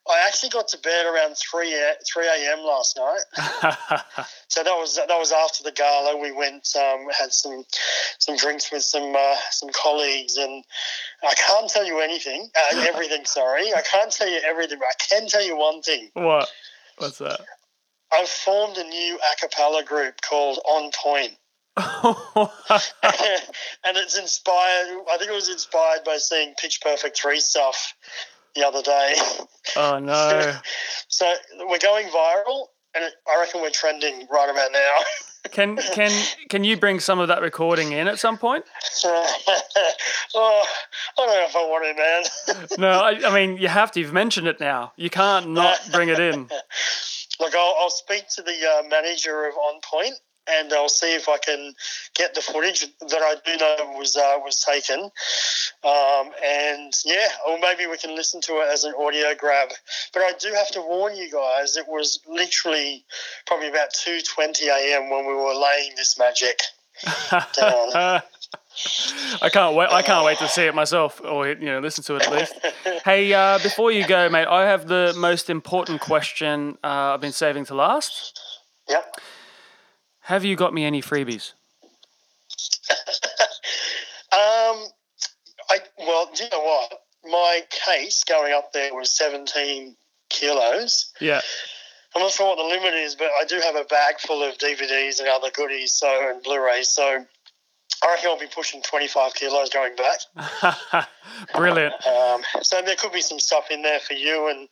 I 0.09 0.25
actually 0.25 0.49
got 0.49 0.67
to 0.69 0.77
bed 0.79 1.05
around 1.05 1.35
three 1.35 1.75
three 2.11 2.25
a.m. 2.25 2.59
last 2.59 2.97
night. 2.97 4.05
So 4.49 4.63
that 4.63 4.71
was 4.71 4.95
that 4.95 5.07
was 5.09 5.31
after 5.31 5.63
the 5.63 5.71
gala. 5.71 6.17
We 6.17 6.31
went, 6.31 6.67
um, 6.75 7.05
had 7.17 7.31
some 7.31 7.63
some 8.17 8.35
drinks 8.35 8.71
with 8.71 8.81
some 8.81 9.15
uh, 9.15 9.35
some 9.51 9.69
colleagues, 9.69 10.37
and 10.37 10.63
I 11.23 11.35
can't 11.35 11.69
tell 11.69 11.85
you 11.85 11.99
anything, 11.99 12.49
uh, 12.57 12.85
everything. 12.91 13.25
Sorry, 13.25 13.71
I 13.75 13.81
can't 13.83 14.11
tell 14.11 14.27
you 14.27 14.39
everything. 14.43 14.79
But 14.79 14.87
I 14.87 14.97
can 14.97 15.27
tell 15.27 15.45
you 15.45 15.55
one 15.55 15.83
thing. 15.83 16.09
what? 16.13 16.49
What's 16.99 17.17
that? 17.19 17.41
I've 18.11 18.29
formed 18.29 18.77
a 18.77 18.83
new 18.83 19.17
a 19.17 19.39
cappella 19.39 19.83
group 19.83 20.21
called 20.21 20.59
On 20.69 20.91
Point. 20.91 21.37
and 21.77 22.49
it's 23.95 24.17
inspired, 24.17 25.03
I 25.11 25.17
think 25.17 25.31
it 25.31 25.33
was 25.33 25.49
inspired 25.49 26.03
by 26.03 26.17
seeing 26.17 26.53
Pitch 26.59 26.81
Perfect 26.81 27.21
3 27.21 27.39
stuff 27.39 27.95
the 28.55 28.67
other 28.67 28.81
day. 28.81 29.15
oh 29.77 29.99
no. 30.03 30.57
So 31.07 31.33
we're 31.67 31.79
going 31.79 32.07
viral, 32.07 32.65
and 32.95 33.05
I 33.27 33.39
reckon 33.39 33.61
we're 33.61 33.69
trending 33.69 34.27
right 34.29 34.49
about 34.49 34.71
now. 34.71 34.79
Can 35.51 35.77
can 35.77 36.11
can 36.49 36.63
you 36.63 36.77
bring 36.77 36.99
some 36.99 37.19
of 37.19 37.29
that 37.29 37.41
recording 37.41 37.93
in 37.93 38.07
at 38.07 38.19
some 38.19 38.37
point? 38.37 38.65
oh, 39.05 39.25
I 40.35 40.65
don't 41.15 41.27
know 41.27 41.45
if 41.45 41.55
I 41.55 41.61
want 41.61 41.85
it, 41.85 42.57
man. 42.57 42.69
No, 42.77 42.89
I, 42.89 43.29
I 43.29 43.33
mean 43.33 43.57
you 43.57 43.67
have 43.69 43.91
to. 43.93 43.99
You've 43.99 44.13
mentioned 44.13 44.47
it 44.47 44.59
now. 44.59 44.91
You 44.97 45.09
can't 45.09 45.49
not 45.49 45.79
bring 45.91 46.09
it 46.09 46.19
in. 46.19 46.49
Look, 47.39 47.55
I'll, 47.55 47.75
I'll 47.79 47.89
speak 47.89 48.27
to 48.35 48.41
the 48.41 48.51
uh, 48.51 48.87
manager 48.89 49.45
of 49.45 49.53
On 49.55 49.79
Point, 49.81 50.15
and 50.51 50.73
I'll 50.73 50.89
see 50.89 51.13
if 51.15 51.29
I 51.29 51.37
can 51.37 51.73
get 52.15 52.33
the 52.35 52.41
footage 52.41 52.81
that 52.99 53.21
I 53.21 53.35
do 53.45 53.57
know 53.57 53.97
was 53.97 54.15
uh, 54.15 54.37
was 54.43 54.59
taken. 54.61 54.99
Um, 55.83 56.31
and 56.43 56.93
yeah, 57.05 57.27
or 57.47 57.59
maybe 57.59 57.87
we 57.87 57.97
can 57.97 58.15
listen 58.15 58.41
to 58.41 58.53
it 58.59 58.67
as 58.71 58.83
an 58.83 58.93
audio 58.99 59.35
grab. 59.37 59.69
But 60.13 60.23
I 60.23 60.33
do 60.39 60.53
have 60.53 60.69
to 60.71 60.81
warn 60.81 61.15
you 61.15 61.31
guys, 61.31 61.77
it 61.77 61.87
was 61.87 62.19
literally 62.27 63.05
probably 63.47 63.69
about 63.69 63.93
two 63.93 64.19
twenty 64.21 64.67
a.m. 64.67 65.09
when 65.09 65.25
we 65.25 65.33
were 65.33 65.55
laying 65.55 65.95
this 65.95 66.17
magic 66.17 66.59
down. 67.57 68.21
I 69.41 69.49
can't 69.49 69.75
wait. 69.75 69.89
I 69.89 70.01
can't 70.01 70.25
wait 70.25 70.37
to 70.39 70.47
see 70.47 70.63
it 70.63 70.73
myself, 70.75 71.21
or 71.23 71.47
you 71.47 71.65
know, 71.65 71.79
listen 71.79 72.03
to 72.05 72.15
it 72.15 72.23
at 72.23 72.31
least. 72.31 72.53
Hey, 73.05 73.33
uh, 73.33 73.59
before 73.59 73.91
you 73.91 74.05
go, 74.05 74.29
mate, 74.29 74.47
I 74.47 74.67
have 74.67 74.87
the 74.87 75.13
most 75.15 75.49
important 75.49 76.01
question 76.01 76.77
uh, 76.83 77.13
I've 77.13 77.21
been 77.21 77.31
saving 77.31 77.65
to 77.65 77.75
last. 77.75 78.39
yep. 78.89 79.15
Have 80.29 80.45
you 80.45 80.55
got 80.55 80.75
me 80.75 80.85
any 80.85 81.01
freebies? 81.01 81.53
Um, 84.31 84.85
I 85.71 85.79
well, 85.97 86.29
do 86.35 86.43
you 86.43 86.49
know 86.51 86.61
what? 86.61 87.01
My 87.25 87.61
case 87.71 88.23
going 88.23 88.53
up 88.53 88.73
there 88.73 88.93
was 88.93 89.09
seventeen 89.09 89.95
kilos. 90.29 91.11
Yeah. 91.19 91.41
I'm 92.15 92.21
not 92.21 92.31
sure 92.31 92.45
what 92.47 92.57
the 92.57 92.63
limit 92.63 92.93
is, 92.93 93.15
but 93.15 93.31
I 93.41 93.45
do 93.45 93.59
have 93.59 93.75
a 93.75 93.85
bag 93.85 94.19
full 94.19 94.43
of 94.43 94.59
DVDs 94.59 95.19
and 95.19 95.27
other 95.29 95.49
goodies, 95.49 95.93
so 95.93 96.29
and 96.29 96.43
Blu-rays. 96.43 96.89
So 96.89 97.25
I 98.03 98.07
reckon 98.07 98.29
I'll 98.29 98.39
be 98.39 98.45
pushing 98.45 98.83
25 98.83 99.33
kilos 99.33 99.71
going 99.71 99.95
back. 99.95 101.07
Brilliant. 101.55 101.95
Um, 102.05 102.43
so 102.61 102.83
there 102.83 102.95
could 102.97 103.13
be 103.13 103.21
some 103.21 103.39
stuff 103.39 103.71
in 103.71 103.81
there 103.81 103.99
for 103.99 104.13
you, 104.13 104.47
and 104.47 104.69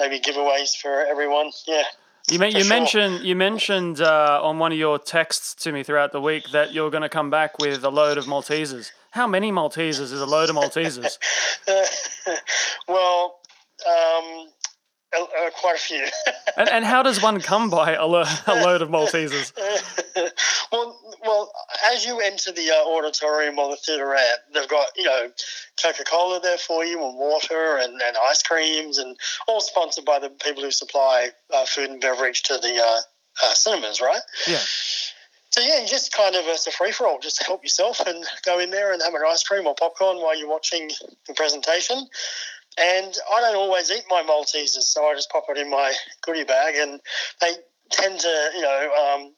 maybe 0.00 0.18
giveaways 0.18 0.74
for 0.74 1.06
everyone. 1.06 1.52
Yeah. 1.68 1.84
You, 2.30 2.44
you 2.44 2.60
sure. 2.60 2.68
mentioned 2.68 3.24
you 3.24 3.34
mentioned 3.34 4.00
uh, 4.00 4.40
on 4.42 4.58
one 4.58 4.72
of 4.72 4.78
your 4.78 4.98
texts 4.98 5.54
to 5.64 5.72
me 5.72 5.82
throughout 5.82 6.12
the 6.12 6.20
week 6.20 6.50
that 6.52 6.72
you're 6.72 6.90
going 6.90 7.02
to 7.02 7.08
come 7.08 7.28
back 7.28 7.58
with 7.58 7.84
a 7.84 7.90
load 7.90 8.18
of 8.18 8.26
Maltesers. 8.26 8.92
How 9.10 9.26
many 9.26 9.50
Maltesers 9.50 10.00
is 10.00 10.20
a 10.20 10.26
load 10.26 10.48
of 10.48 10.56
Maltesers? 10.56 11.18
well, 12.88 13.40
um, 13.88 14.48
uh, 15.16 15.22
uh, 15.22 15.50
quite 15.50 15.76
a 15.76 15.78
few. 15.78 16.06
and, 16.56 16.68
and 16.68 16.84
how 16.84 17.02
does 17.02 17.22
one 17.22 17.40
come 17.40 17.70
by 17.70 17.94
a, 17.94 18.06
lo- 18.06 18.24
a 18.46 18.54
load 18.54 18.82
of 18.82 18.88
Maltesers? 18.88 19.52
well, 20.72 20.98
well, 21.24 21.52
as 21.92 22.04
you 22.04 22.20
enter 22.20 22.52
the 22.52 22.70
uh, 22.70 22.88
auditorium 22.88 23.58
or 23.58 23.70
the 23.70 23.76
theaterette, 23.76 24.38
they've 24.54 24.68
got 24.68 24.88
you 24.96 25.04
know 25.04 25.30
Coca 25.82 26.04
Cola 26.04 26.40
there 26.40 26.58
for 26.58 26.84
you, 26.84 27.04
and 27.04 27.16
water, 27.16 27.78
and, 27.78 27.92
and 27.92 28.16
ice 28.28 28.42
creams, 28.42 28.98
and 28.98 29.16
all 29.48 29.60
sponsored 29.60 30.04
by 30.04 30.18
the 30.18 30.30
people 30.30 30.62
who 30.62 30.70
supply 30.70 31.30
uh, 31.52 31.64
food 31.64 31.90
and 31.90 32.00
beverage 32.00 32.42
to 32.44 32.54
the 32.54 32.80
uh, 32.80 33.00
uh, 33.42 33.54
cinemas, 33.54 34.00
right? 34.00 34.20
Yeah. 34.46 34.60
So 35.50 35.60
yeah, 35.60 35.80
you 35.80 35.88
just 35.88 36.12
kind 36.12 36.36
of 36.36 36.44
it's 36.46 36.66
a 36.68 36.70
free 36.70 36.92
for 36.92 37.08
all. 37.08 37.18
Just 37.18 37.42
help 37.42 37.64
yourself 37.64 37.98
and 38.06 38.24
go 38.46 38.60
in 38.60 38.70
there 38.70 38.92
and 38.92 39.02
have 39.02 39.14
an 39.14 39.22
ice 39.26 39.42
cream 39.42 39.66
or 39.66 39.74
popcorn 39.74 40.18
while 40.18 40.38
you're 40.38 40.48
watching 40.48 40.90
the 41.26 41.34
presentation. 41.34 42.06
And 42.78 43.14
I 43.32 43.40
don't 43.40 43.56
always 43.56 43.90
eat 43.90 44.04
my 44.08 44.22
Maltesers, 44.22 44.82
so 44.82 45.04
I 45.04 45.14
just 45.14 45.30
pop 45.30 45.44
it 45.48 45.58
in 45.58 45.70
my 45.70 45.92
goodie 46.22 46.44
bag, 46.44 46.76
and 46.76 47.00
they 47.40 47.52
tend 47.90 48.20
to, 48.20 48.50
you 48.54 48.62
know, 48.62 48.90
um, 48.94 49.34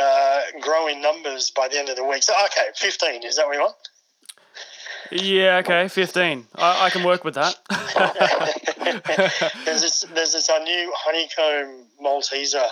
uh, 0.00 0.40
grow 0.60 0.88
in 0.88 1.00
numbers 1.00 1.50
by 1.54 1.68
the 1.68 1.78
end 1.78 1.88
of 1.88 1.96
the 1.96 2.04
week. 2.04 2.22
So 2.22 2.32
okay, 2.46 2.68
fifteen 2.74 3.24
is 3.24 3.36
that 3.36 3.46
what 3.46 3.54
you 3.54 3.60
want? 3.60 3.76
Yeah, 5.10 5.58
okay, 5.58 5.88
15. 5.88 6.46
I, 6.54 6.86
I 6.86 6.90
can 6.90 7.04
work 7.04 7.24
with 7.24 7.34
that. 7.34 7.56
there's 9.64 9.82
this, 9.82 10.04
there's 10.14 10.32
this 10.32 10.48
uh, 10.48 10.58
new 10.58 10.92
honeycomb 10.96 11.86
Malteser. 12.02 12.66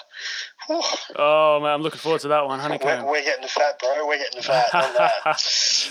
Whew, 0.66 0.82
oh, 1.16 1.60
man, 1.60 1.72
I'm 1.72 1.82
looking 1.82 1.98
forward 1.98 2.20
to 2.22 2.28
that 2.28 2.46
one. 2.46 2.58
we're, 2.58 2.62
Honeycomb. 2.62 3.06
we're 3.06 3.22
getting 3.22 3.42
the 3.42 3.48
fat, 3.48 3.78
bro. 3.78 4.06
We're 4.06 4.18
getting 4.18 4.40
the 4.40 4.46
fat 4.46 4.74
on 4.74 4.94
that. 4.94 5.12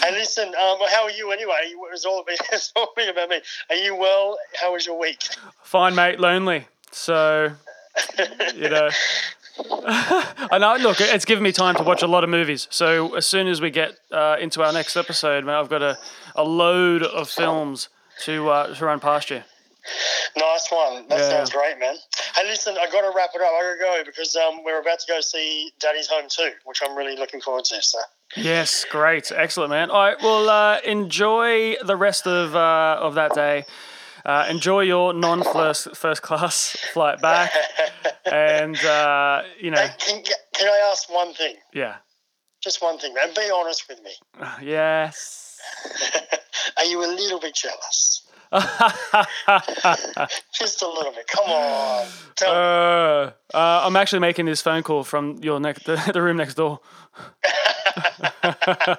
Hey, 0.03 0.11
listen. 0.11 0.47
Um, 0.47 0.77
how 0.89 1.03
are 1.03 1.11
you 1.11 1.31
anyway? 1.31 1.59
It 1.65 1.77
was 1.77 2.05
all 2.05 2.23
it's 2.27 2.73
all 2.75 2.91
been 2.95 3.09
about 3.09 3.29
me. 3.29 3.39
Are 3.69 3.75
you 3.75 3.95
well? 3.95 4.37
How 4.59 4.73
was 4.73 4.85
your 4.85 4.99
week? 4.99 5.23
Fine, 5.63 5.95
mate, 5.95 6.19
lonely. 6.19 6.65
So, 6.91 7.51
you 8.55 8.69
know, 8.69 8.89
I 9.85 10.57
know. 10.59 10.75
Look, 10.77 10.99
it's 11.01 11.25
given 11.25 11.43
me 11.43 11.51
time 11.51 11.75
to 11.75 11.83
watch 11.83 12.01
a 12.01 12.07
lot 12.07 12.23
of 12.23 12.29
movies. 12.29 12.67
So 12.71 13.15
as 13.15 13.25
soon 13.25 13.47
as 13.47 13.61
we 13.61 13.69
get 13.69 13.93
uh, 14.11 14.37
into 14.39 14.63
our 14.63 14.73
next 14.73 14.95
episode, 14.95 15.45
man, 15.45 15.55
I've 15.55 15.69
got 15.69 15.81
a, 15.81 15.97
a 16.35 16.43
load 16.43 17.03
of 17.03 17.29
films 17.29 17.89
to 18.23 18.49
uh, 18.49 18.75
to 18.75 18.85
run 18.85 18.99
past 18.99 19.29
you. 19.29 19.43
Nice 20.37 20.67
one. 20.71 21.07
That 21.09 21.19
Yeah. 21.19 21.29
sounds 21.29 21.51
great, 21.51 21.77
man. 21.79 21.95
Hey, 22.35 22.45
listen, 22.47 22.75
I 22.79 22.89
got 22.89 23.01
to 23.01 23.11
wrap 23.15 23.31
it 23.35 23.41
up. 23.41 23.47
I 23.51 23.61
got 23.79 23.97
to 23.97 24.01
go 24.01 24.03
because 24.05 24.35
um, 24.35 24.63
we're 24.63 24.79
about 24.79 24.99
to 24.99 25.05
go 25.07 25.19
see 25.21 25.71
Daddy's 25.79 26.07
Home 26.07 26.25
2, 26.29 26.51
which 26.63 26.79
I'm 26.83 26.95
really 26.97 27.17
looking 27.17 27.41
forward 27.41 27.65
to. 27.65 27.81
So, 27.81 27.99
Yes, 28.37 28.85
great, 28.89 29.31
excellent, 29.35 29.69
man. 29.71 29.91
All 29.91 30.01
right, 30.01 30.17
well, 30.21 30.49
uh, 30.49 30.79
enjoy 30.85 31.75
the 31.83 31.95
rest 31.95 32.25
of 32.25 32.55
uh, 32.55 32.97
of 32.99 33.15
that 33.15 33.33
day. 33.35 33.65
Uh, 34.25 34.45
enjoy 34.49 34.81
your 34.81 35.13
non-first 35.13 35.95
first 35.95 36.21
class 36.21 36.77
flight 36.93 37.21
back, 37.21 37.51
and 38.25 38.77
uh, 38.85 39.41
you 39.59 39.69
know, 39.69 39.85
can, 39.99 40.23
can 40.53 40.67
I 40.69 40.89
ask 40.91 41.11
one 41.13 41.33
thing? 41.33 41.55
yeah, 41.73 41.95
Just 42.63 42.81
one 42.81 42.97
thing, 42.99 43.13
man. 43.13 43.29
Be 43.35 43.51
honest 43.53 43.87
with 43.89 44.01
me. 44.03 44.11
yes. 44.61 45.59
Are 46.77 46.85
you 46.85 47.03
a 47.03 47.07
little 47.11 47.39
bit 47.39 47.53
jealous? 47.55 48.21
Just 50.53 50.81
a 50.81 50.87
little 50.87 51.11
bit. 51.11 51.27
Come 51.27 51.49
on. 51.49 52.07
Uh, 52.45 53.31
uh, 53.53 53.81
I'm 53.83 53.95
actually 53.95 54.19
making 54.19 54.45
this 54.45 54.61
phone 54.61 54.83
call 54.83 55.03
from 55.03 55.37
your 55.41 55.59
next 55.59 55.85
the, 55.87 56.11
the 56.13 56.21
room 56.21 56.37
next 56.37 56.53
door. 56.55 56.79
I 58.43 58.97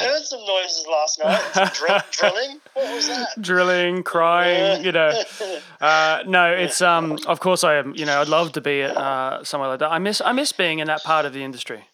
heard 0.00 0.22
some 0.22 0.44
noises 0.46 0.86
last 0.90 1.20
night. 1.22 1.72
Drill, 1.74 2.00
drilling. 2.10 2.60
What 2.74 2.94
was 2.94 3.08
that? 3.08 3.28
drilling, 3.40 4.02
crying, 4.02 4.84
you 4.84 4.92
know. 4.92 5.12
Uh, 5.80 6.22
no, 6.26 6.50
it's 6.50 6.80
um. 6.80 7.18
Of 7.26 7.40
course, 7.40 7.62
I 7.62 7.74
am. 7.74 7.94
You 7.94 8.06
know, 8.06 8.20
I'd 8.20 8.28
love 8.28 8.52
to 8.52 8.60
be 8.62 8.80
at 8.82 8.96
uh, 8.96 9.44
somewhere 9.44 9.68
like 9.68 9.80
that. 9.80 9.92
I 9.92 9.98
miss 9.98 10.22
I 10.22 10.32
miss 10.32 10.52
being 10.52 10.78
in 10.78 10.86
that 10.86 11.02
part 11.02 11.26
of 11.26 11.34
the 11.34 11.42
industry. 11.42 11.84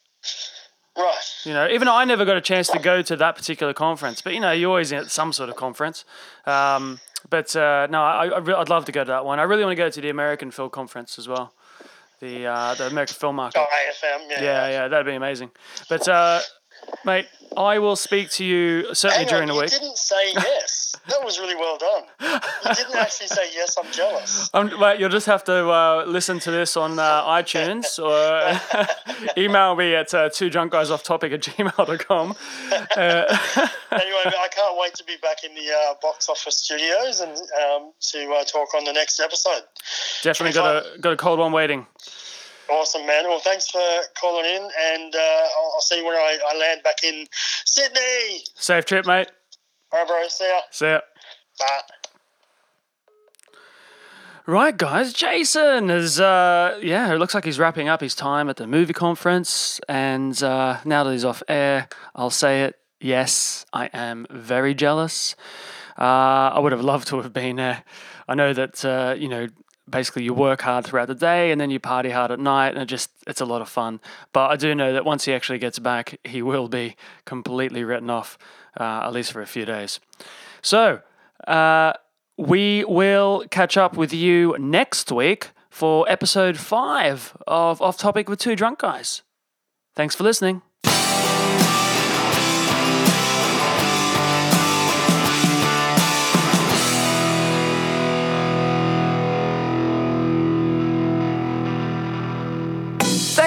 Right. 0.97 1.17
You 1.45 1.55
know, 1.55 1.69
even 1.69 1.87
though 1.87 1.97
I 1.97 2.05
never 2.05 2.25
got 2.25 2.37
a 2.37 2.41
chance 2.41 2.69
to 2.69 2.79
go 2.79 3.03
to 3.03 3.17
that 3.17 3.35
particular 3.37 3.73
conference, 3.73 4.23
but 4.23 4.35
you 4.35 4.41
know, 4.41 4.53
you're 4.53 4.69
always 4.69 4.93
at 4.93 5.11
some 5.11 5.33
sort 5.33 5.49
of 5.49 5.57
conference. 5.57 6.05
Um, 6.47 7.01
but 7.29 7.55
uh, 7.57 7.87
no, 7.91 8.03
I, 8.03 8.27
I 8.27 8.39
re- 8.39 8.55
I'd 8.55 8.69
love 8.69 8.85
to 8.87 8.93
go 8.93 9.05
to 9.05 9.09
that 9.11 9.25
one. 9.25 9.39
I 9.39 9.43
really 9.43 9.65
want 9.65 9.73
to 9.73 9.83
go 9.83 9.91
to 9.91 10.01
the 10.01 10.11
American 10.11 10.51
Film 10.51 10.71
Conference 10.71 11.19
as 11.19 11.29
well, 11.29 11.53
the 12.21 12.47
uh, 12.47 12.75
the 12.75 12.87
American 12.87 13.15
Film 13.17 13.37
Market. 13.37 13.61
Oh, 13.61 13.65
AFM. 13.65 14.31
Yeah. 14.31 14.43
Yeah, 14.43 14.69
yeah, 14.71 14.89
that'd 14.89 15.07
be 15.07 15.15
amazing. 15.15 15.51
But 15.89 16.07
uh, 16.09 16.41
mate, 17.05 17.27
I 17.57 17.79
will 17.79 17.97
speak 17.97 18.31
to 18.33 18.45
you 18.45 18.95
certainly 18.95 19.25
Hang 19.25 19.29
during 19.29 19.43
on, 19.43 19.49
the 19.49 19.55
you 19.55 19.61
week. 19.63 19.71
didn't 19.71 19.97
say 19.99 20.33
yes. 20.35 20.70
That 21.09 21.25
was 21.25 21.39
really 21.39 21.57
well 21.57 21.79
done. 21.79 22.03
You 22.21 22.75
didn't 22.75 22.97
actually 22.97 23.29
say 23.29 23.51
yes. 23.55 23.77
I'm 23.79 23.91
jealous. 23.91 24.51
Um, 24.61 24.71
wait, 24.81 24.99
you'll 24.99 25.09
just 25.11 25.27
have 25.27 25.45
to 25.45 25.69
uh, 25.71 26.05
listen 26.07 26.39
to 26.41 26.51
this 26.51 26.77
on 26.77 26.99
uh, 26.99 27.25
iTunes 27.25 27.99
or 27.99 28.61
email 29.41 29.77
me 29.77 29.95
at 29.95 30.13
uh, 30.13 30.29
two 30.29 30.51
drunk 30.51 30.73
guys 30.73 30.91
off 30.91 31.03
topic 31.03 31.33
at 31.33 31.41
gmail.com. 31.41 32.37
Anyway, 33.93 34.23
I 34.25 34.49
can't 34.53 34.79
wait 34.79 34.95
to 34.95 35.05
be 35.05 35.17
back 35.21 35.43
in 35.43 35.53
the 35.55 35.69
uh, 35.73 35.95
box 36.01 36.29
office 36.29 36.57
studios 36.59 37.21
and 37.21 37.33
um, 37.37 37.93
to 38.13 38.33
uh, 38.35 38.45
talk 38.45 38.73
on 38.75 38.85
the 38.85 38.93
next 38.93 39.19
episode. 39.19 39.63
Definitely 40.23 40.55
got 40.55 40.87
a 40.87 40.99
got 40.99 41.13
a 41.13 41.17
cold 41.17 41.41
one 41.41 41.51
waiting. 41.51 41.87
Awesome, 42.71 43.05
man. 43.05 43.25
Well, 43.25 43.41
thanks 43.41 43.69
for 43.69 43.83
calling 44.21 44.45
in, 44.45 44.63
and 44.63 45.15
uh, 45.15 45.19
I'll, 45.19 45.73
I'll 45.75 45.81
see 45.81 45.99
you 45.99 46.05
when 46.07 46.15
I, 46.15 46.39
I 46.53 46.57
land 46.57 46.83
back 46.85 47.03
in 47.03 47.27
Sydney. 47.65 48.45
Safe 48.55 48.85
trip, 48.85 49.07
mate. 49.07 49.29
All 49.93 49.99
right, 49.99 50.09
bro. 50.09 50.29
See 50.29 50.45
ya. 50.45 50.61
See 50.71 50.87
ya. 50.87 51.01
Bye. 51.59 51.81
Right, 54.47 54.77
guys. 54.77 55.13
Jason 55.13 55.91
is, 55.91 56.21
uh, 56.21 56.79
yeah, 56.83 57.13
it 57.13 57.19
looks 57.19 57.35
like 57.35 57.45
he's 57.45 57.59
wrapping 57.59 57.89
up 57.89 58.01
his 58.01 58.15
time 58.15 58.49
at 58.49 58.57
the 58.57 58.67
movie 58.67 58.93
conference. 58.93 59.81
And 59.89 60.41
uh, 60.43 60.79
now 60.85 61.05
that 61.05 61.13
he's 61.13 61.25
off 61.25 61.43
air, 61.49 61.89
I'll 62.15 62.31
say 62.31 62.63
it. 62.65 62.77
Yes, 63.01 63.65
I 63.73 63.87
am 63.93 64.27
very 64.31 64.75
jealous. 64.75 65.35
Uh, 65.99 66.55
I 66.55 66.59
would 66.59 66.73
have 66.73 66.83
loved 66.83 67.09
to 67.09 67.21
have 67.21 67.33
been 67.33 67.57
there. 67.57 67.83
I 68.29 68.35
know 68.35 68.53
that, 68.53 68.85
uh, 68.85 69.15
you 69.19 69.29
know, 69.29 69.49
basically 69.89 70.23
you 70.23 70.33
work 70.33 70.63
hard 70.63 70.85
throughout 70.85 71.09
the 71.09 71.15
day 71.15 71.51
and 71.51 71.61
then 71.61 71.71
you 71.71 71.81
party 71.81 72.11
hard 72.11 72.31
at 72.31 72.39
night 72.39 72.69
and 72.69 72.79
it 72.79 72.87
just 72.87 73.11
it's 73.27 73.41
a 73.41 73.45
lot 73.45 73.61
of 73.61 73.69
fun 73.69 74.01
but 74.33 74.49
i 74.49 74.57
do 74.57 74.73
know 74.75 74.93
that 74.93 75.05
once 75.05 75.25
he 75.25 75.33
actually 75.33 75.59
gets 75.59 75.81
back 75.81 76.19
he 76.23 76.43
will 76.43 76.69
be 76.69 76.95
completely 77.25 77.83
written 77.83 78.09
off 78.09 78.39
uh, 78.79 79.03
at 79.05 79.13
least 79.13 79.33
for 79.33 79.43
a 79.43 79.47
few 79.47 79.65
days 79.65 80.01
so 80.63 81.01
uh, 81.47 81.93
we 82.37 82.85
will 82.85 83.45
catch 83.51 83.77
up 83.77 83.97
with 83.97 84.13
you 84.13 84.57
next 84.59 85.13
week 85.13 85.51
for 85.71 86.09
episode 86.09 86.57
five 86.57 87.37
of 87.47 87.81
Off 87.81 87.97
Topic 87.97 88.29
with 88.29 88.39
Two 88.39 88.57
Drunk 88.57 88.81
Guys. 88.81 89.23
Thanks 89.95 90.15
for 90.15 90.25
listening. 90.25 90.63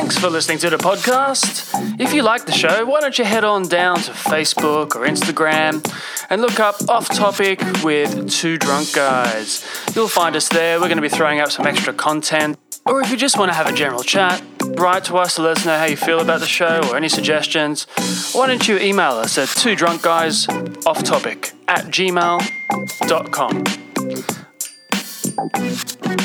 Thanks 0.04 0.18
for 0.18 0.30
listening 0.30 0.58
to 0.58 0.70
the 0.70 0.76
podcast. 0.76 1.98
If 1.98 2.14
you 2.14 2.24
like 2.24 2.46
the 2.46 2.52
show, 2.52 2.86
why 2.86 3.00
don't 3.00 3.18
you 3.18 3.24
head 3.24 3.46
on 3.46 3.70
down 3.70 3.96
to 4.02 4.12
Facebook 4.12 4.98
or 4.98 5.08
Instagram 5.08 5.82
and 6.30 6.42
look 6.42 6.60
up 6.60 6.76
Off 6.90 7.08
Topic 7.08 7.62
with 7.86 8.30
Two 8.30 8.58
Drunk 8.58 8.92
Guys. 8.92 9.66
You'll 9.96 10.10
find 10.10 10.36
us 10.36 10.50
there. 10.50 10.82
We're 10.82 10.90
going 10.90 10.98
to 10.98 11.02
be 11.02 11.08
throwing 11.08 11.40
up 11.40 11.52
some 11.52 11.66
extra 11.66 11.94
content. 11.94 12.58
Or 12.86 13.00
if 13.00 13.12
you 13.12 13.16
just 13.16 13.40
want 13.40 13.52
to 13.52 13.54
have 13.54 13.66
a 13.66 13.72
general 13.72 14.04
chat, 14.04 14.44
write 14.76 15.06
to 15.06 15.16
us 15.16 15.36
to 15.36 15.42
let 15.42 15.60
us 15.60 15.66
know 15.66 15.78
how 15.78 15.86
you 15.86 15.96
feel 15.96 16.20
about 16.20 16.42
the 16.42 16.48
show 16.48 16.82
or 16.90 16.98
any 16.98 17.08
suggestions. 17.08 17.88
Why 18.34 18.48
don't 18.48 18.68
you 18.68 18.78
email 18.80 19.14
us 19.14 19.38
at 19.38 19.48
two 19.48 19.74
drunk 19.74 20.02
guys 20.02 20.50
off 20.86 21.02
topic 21.04 21.54
at 21.70 21.86
gmail.com. 21.86 23.64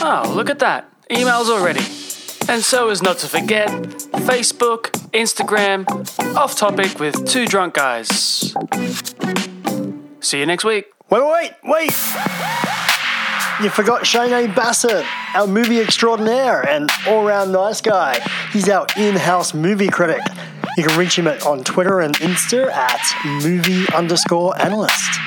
Oh, 0.02 0.32
look 0.34 0.50
at 0.50 0.58
that. 0.58 0.90
Emails 1.12 1.48
already. 1.48 2.07
And 2.48 2.62
so 2.62 2.88
as 2.88 3.02
not 3.02 3.18
to 3.18 3.26
forget, 3.26 3.68
Facebook, 3.68 4.90
Instagram, 5.12 5.86
off 6.34 6.56
topic 6.56 6.98
with 6.98 7.26
two 7.26 7.46
drunk 7.46 7.74
guys. 7.74 8.54
See 10.20 10.40
you 10.40 10.46
next 10.46 10.64
week. 10.64 10.86
Wait, 11.10 11.22
wait, 11.22 11.52
wait! 11.64 11.92
You 13.62 13.70
forgot 13.70 14.06
Shane 14.06 14.54
Bassett, 14.54 15.04
our 15.34 15.46
movie 15.46 15.80
extraordinaire 15.80 16.66
and 16.66 16.90
all 17.06 17.24
round 17.26 17.52
nice 17.52 17.80
guy. 17.80 18.18
He's 18.52 18.68
our 18.68 18.86
in 18.96 19.16
house 19.16 19.52
movie 19.52 19.88
critic. 19.88 20.22
You 20.76 20.84
can 20.84 20.98
reach 20.98 21.18
him 21.18 21.26
on 21.26 21.64
Twitter 21.64 22.00
and 22.00 22.14
Insta 22.16 22.70
at 22.70 23.02
movie 23.42 23.84
underscore 23.92 24.58
analyst. 24.60 25.18